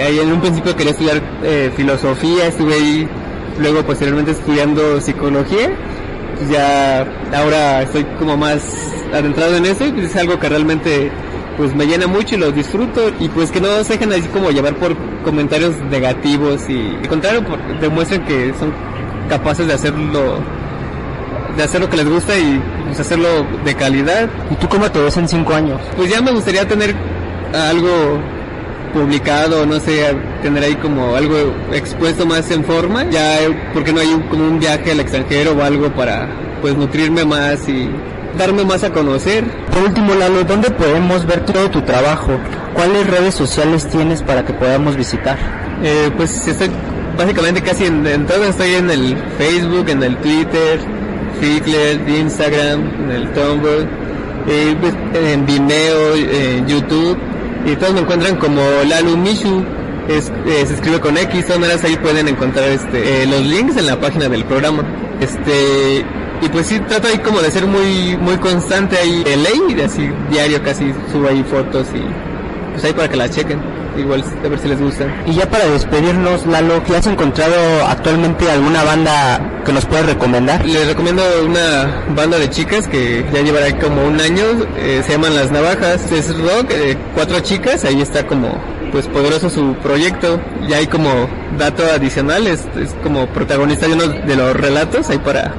[0.00, 3.08] ahí en un principio quería estudiar eh, filosofía, estuve ahí
[3.58, 5.70] luego posteriormente estudiando psicología.
[6.50, 8.60] Ya ahora estoy como más
[9.12, 11.10] adentrado en eso y pues es algo que realmente
[11.56, 14.50] pues me llena mucho y lo disfruto y pues que no se dejen así como
[14.50, 17.44] llevar por comentarios negativos y al contrario
[17.80, 18.72] demuestren que son
[19.28, 20.38] capaces de hacerlo
[21.56, 24.28] de hacer lo que les gusta y pues hacerlo de calidad.
[24.50, 25.80] ¿Y tú cómo te ves en cinco años?
[25.96, 26.94] Pues ya me gustaría tener
[27.52, 28.18] algo
[28.94, 31.36] publicado, no sé, tener ahí como algo
[31.72, 33.38] expuesto más en forma, ya
[33.74, 36.28] porque no hay un- como un viaje al extranjero o algo para
[36.62, 37.90] pues nutrirme más y
[38.38, 39.44] darme más a conocer.
[39.72, 42.32] Por último, Lalo, ¿dónde podemos ver todo tu trabajo?
[42.72, 45.36] ¿Cuáles redes sociales tienes para que podamos visitar?
[45.82, 46.70] Eh, pues estoy
[47.18, 50.80] básicamente casi en, en todo, estoy en el Facebook, en el Twitter,
[51.40, 53.86] Flickr, Instagram, en el Tumblr,
[54.48, 57.18] eh, pues, en Vimeo, en YouTube,
[57.66, 59.64] y todos me encuentran como Lalu Mishu,
[60.08, 63.86] es, eh, se escribe con X, todas ahí pueden encontrar este, eh, los links en
[63.86, 64.84] la página del programa.
[65.20, 66.04] Este,
[66.42, 70.10] y pues sí, trato ahí como de ser muy, muy constante ahí en ley, así
[70.30, 72.02] diario casi subo ahí fotos y
[72.72, 73.60] pues ahí para que la chequen,
[73.96, 75.06] igual a ver si les gusta.
[75.26, 77.54] Y ya para despedirnos, Lalo, ¿ya has encontrado
[77.86, 80.64] actualmente alguna banda que nos puedas recomendar?
[80.64, 84.44] Les recomiendo una banda de chicas que ya llevará como un año,
[84.78, 88.58] eh, se llaman Las Navajas, es rock, eh, cuatro chicas, ahí está como
[88.92, 91.10] pues poderoso su proyecto, y hay como
[91.58, 95.52] dato adicional, es, es como protagonista de uno de los relatos, ahí para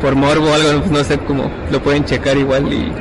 [0.00, 2.92] por morbo o algo, pues no sé cómo lo pueden checar igual y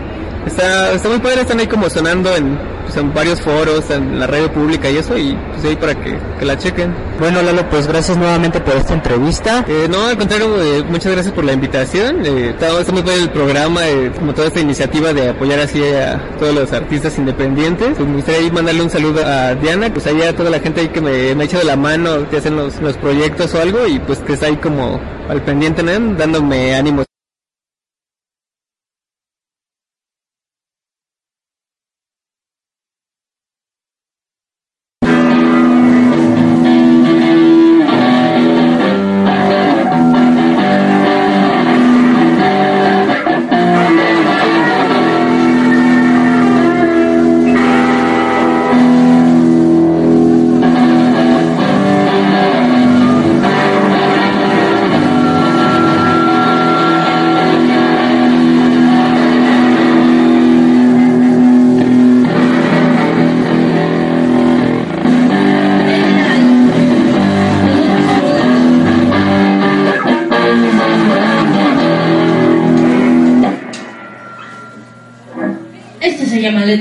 [0.46, 4.28] está, está muy padre, están ahí como sonando en, pues, en varios foros, en la
[4.28, 6.94] radio pública y eso, y pues ahí para que, que la chequen.
[7.20, 9.66] Bueno, Lalo, pues gracias nuevamente por esta entrevista.
[9.68, 12.26] Eh, no, al contrario, eh, muchas gracias por la invitación.
[12.26, 15.82] Eh, está, está muy padre el programa, eh, como toda esta iniciativa de apoyar así
[15.84, 17.90] a todos los artistas independientes.
[17.96, 20.82] Pues me gustaría ahí mandarle un saludo a Diana, pues ahí a toda la gente
[20.82, 23.88] ahí que me, me ha echado la mano, que hacen los, los proyectos o algo,
[23.88, 25.00] y pues que está ahí como
[25.30, 26.16] al pendiente, ¿no?
[26.16, 27.06] dándome ánimos.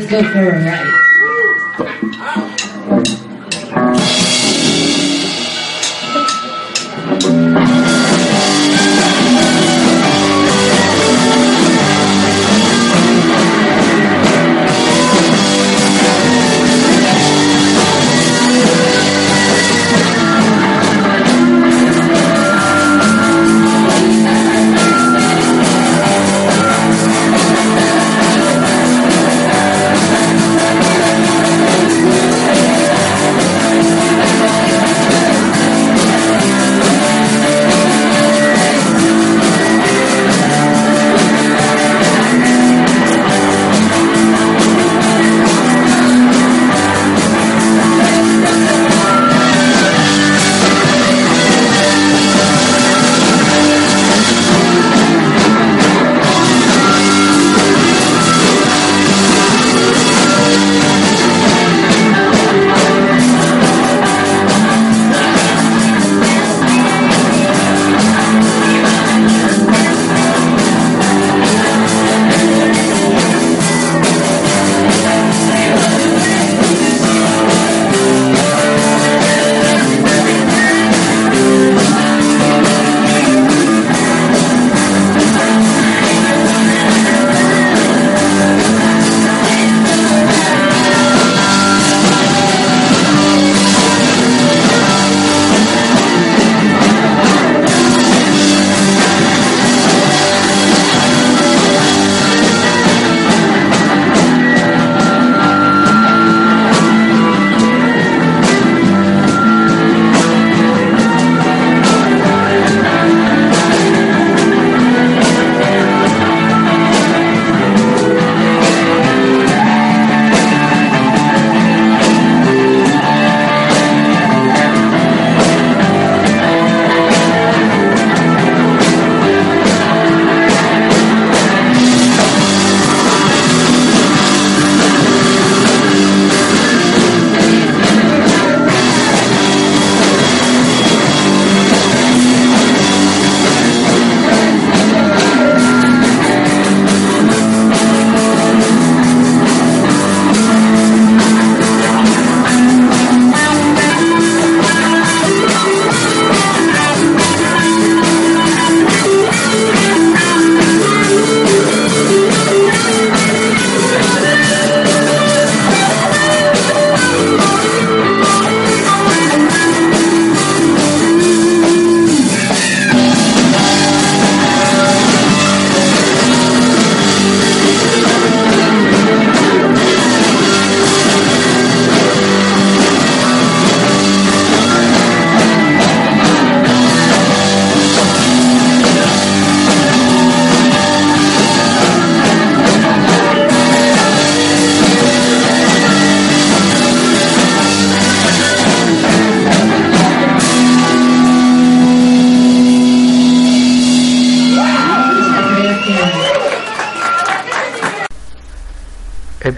[0.08, 0.93] Se llama Let's Go for a Ride.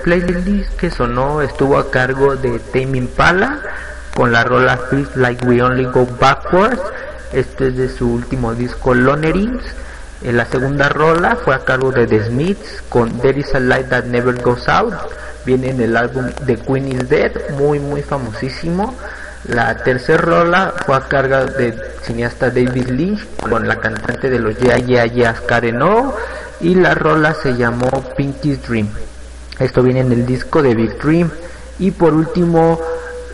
[0.07, 3.61] Playlist que sonó estuvo a cargo de Tame Impala
[4.15, 6.81] con la rola Feels Like We Only Go Backwards.
[7.33, 9.65] Este es de su último disco Lonerings.
[10.23, 13.89] En la segunda rola fue a cargo de The Smiths con There is a Light
[13.89, 14.95] That Never Goes Out.
[15.45, 18.95] Viene en el álbum The Queen is Dead, muy muy famosísimo.
[19.49, 24.57] La tercera rola fue a cargo del cineasta David Lynch con la cantante de los
[24.57, 26.15] Yeah Yeah Yeahs Karen O
[26.61, 28.89] y la rola se llamó Pinky's Dream.
[29.59, 31.31] Esto viene en el disco de Big Dream.
[31.79, 32.81] Y por último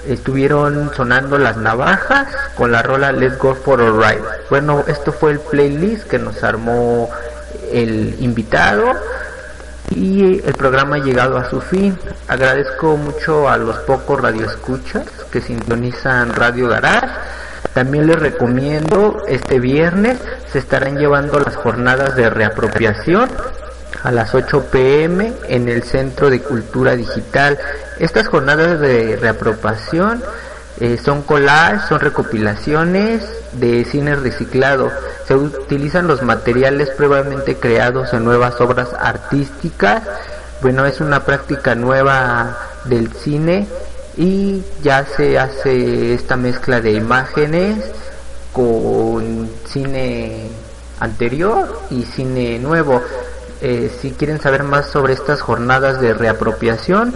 [0.06, 2.26] estuvieron sonando las navajas
[2.56, 4.24] con la rola Let's Go for a Ride.
[4.50, 7.08] Bueno, esto fue el playlist que nos armó
[7.72, 8.92] el invitado
[9.90, 11.96] y el programa ha llegado a su fin.
[12.28, 17.08] Agradezco mucho a los pocos radioescuchas que sintonizan Radio Garage.
[17.74, 20.18] También les recomiendo este viernes
[20.52, 23.30] se estarán llevando las jornadas de reapropiación
[24.02, 27.58] a las 8 pm en el Centro de Cultura Digital.
[27.98, 30.22] Estas jornadas de reapropiación
[30.80, 33.22] eh, son collages, son recopilaciones
[33.52, 34.90] de cine reciclado.
[35.26, 40.02] Se utilizan los materiales previamente creados en nuevas obras artísticas.
[40.60, 43.68] Bueno, es una práctica nueva del cine
[44.16, 47.78] y ya se hace esta mezcla de imágenes
[48.52, 50.48] con cine
[51.00, 53.02] anterior y cine nuevo.
[53.64, 57.14] Eh, si quieren saber más sobre estas jornadas de reapropiación,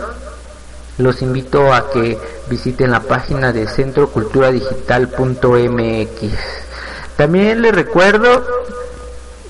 [0.96, 2.16] los invito a que
[2.48, 6.32] visiten la página de centroculturadigital.mx.
[7.16, 8.44] También les recuerdo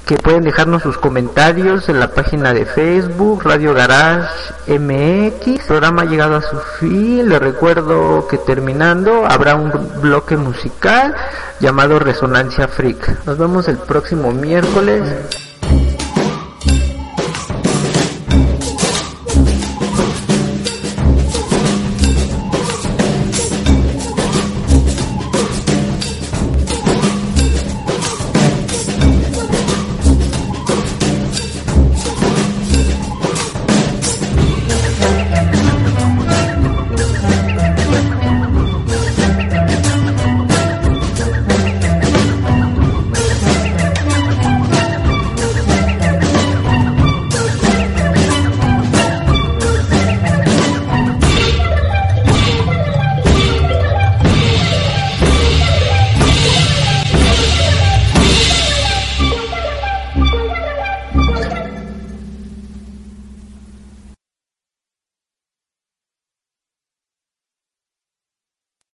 [0.06, 5.46] que pueden dejarnos sus comentarios en la página de Facebook Radio Garage MX.
[5.46, 7.28] El programa ha llegado a su fin.
[7.28, 11.14] Les recuerdo que terminando habrá un bloque musical
[11.60, 13.26] llamado Resonancia Freak.
[13.26, 15.02] Nos vemos el próximo miércoles.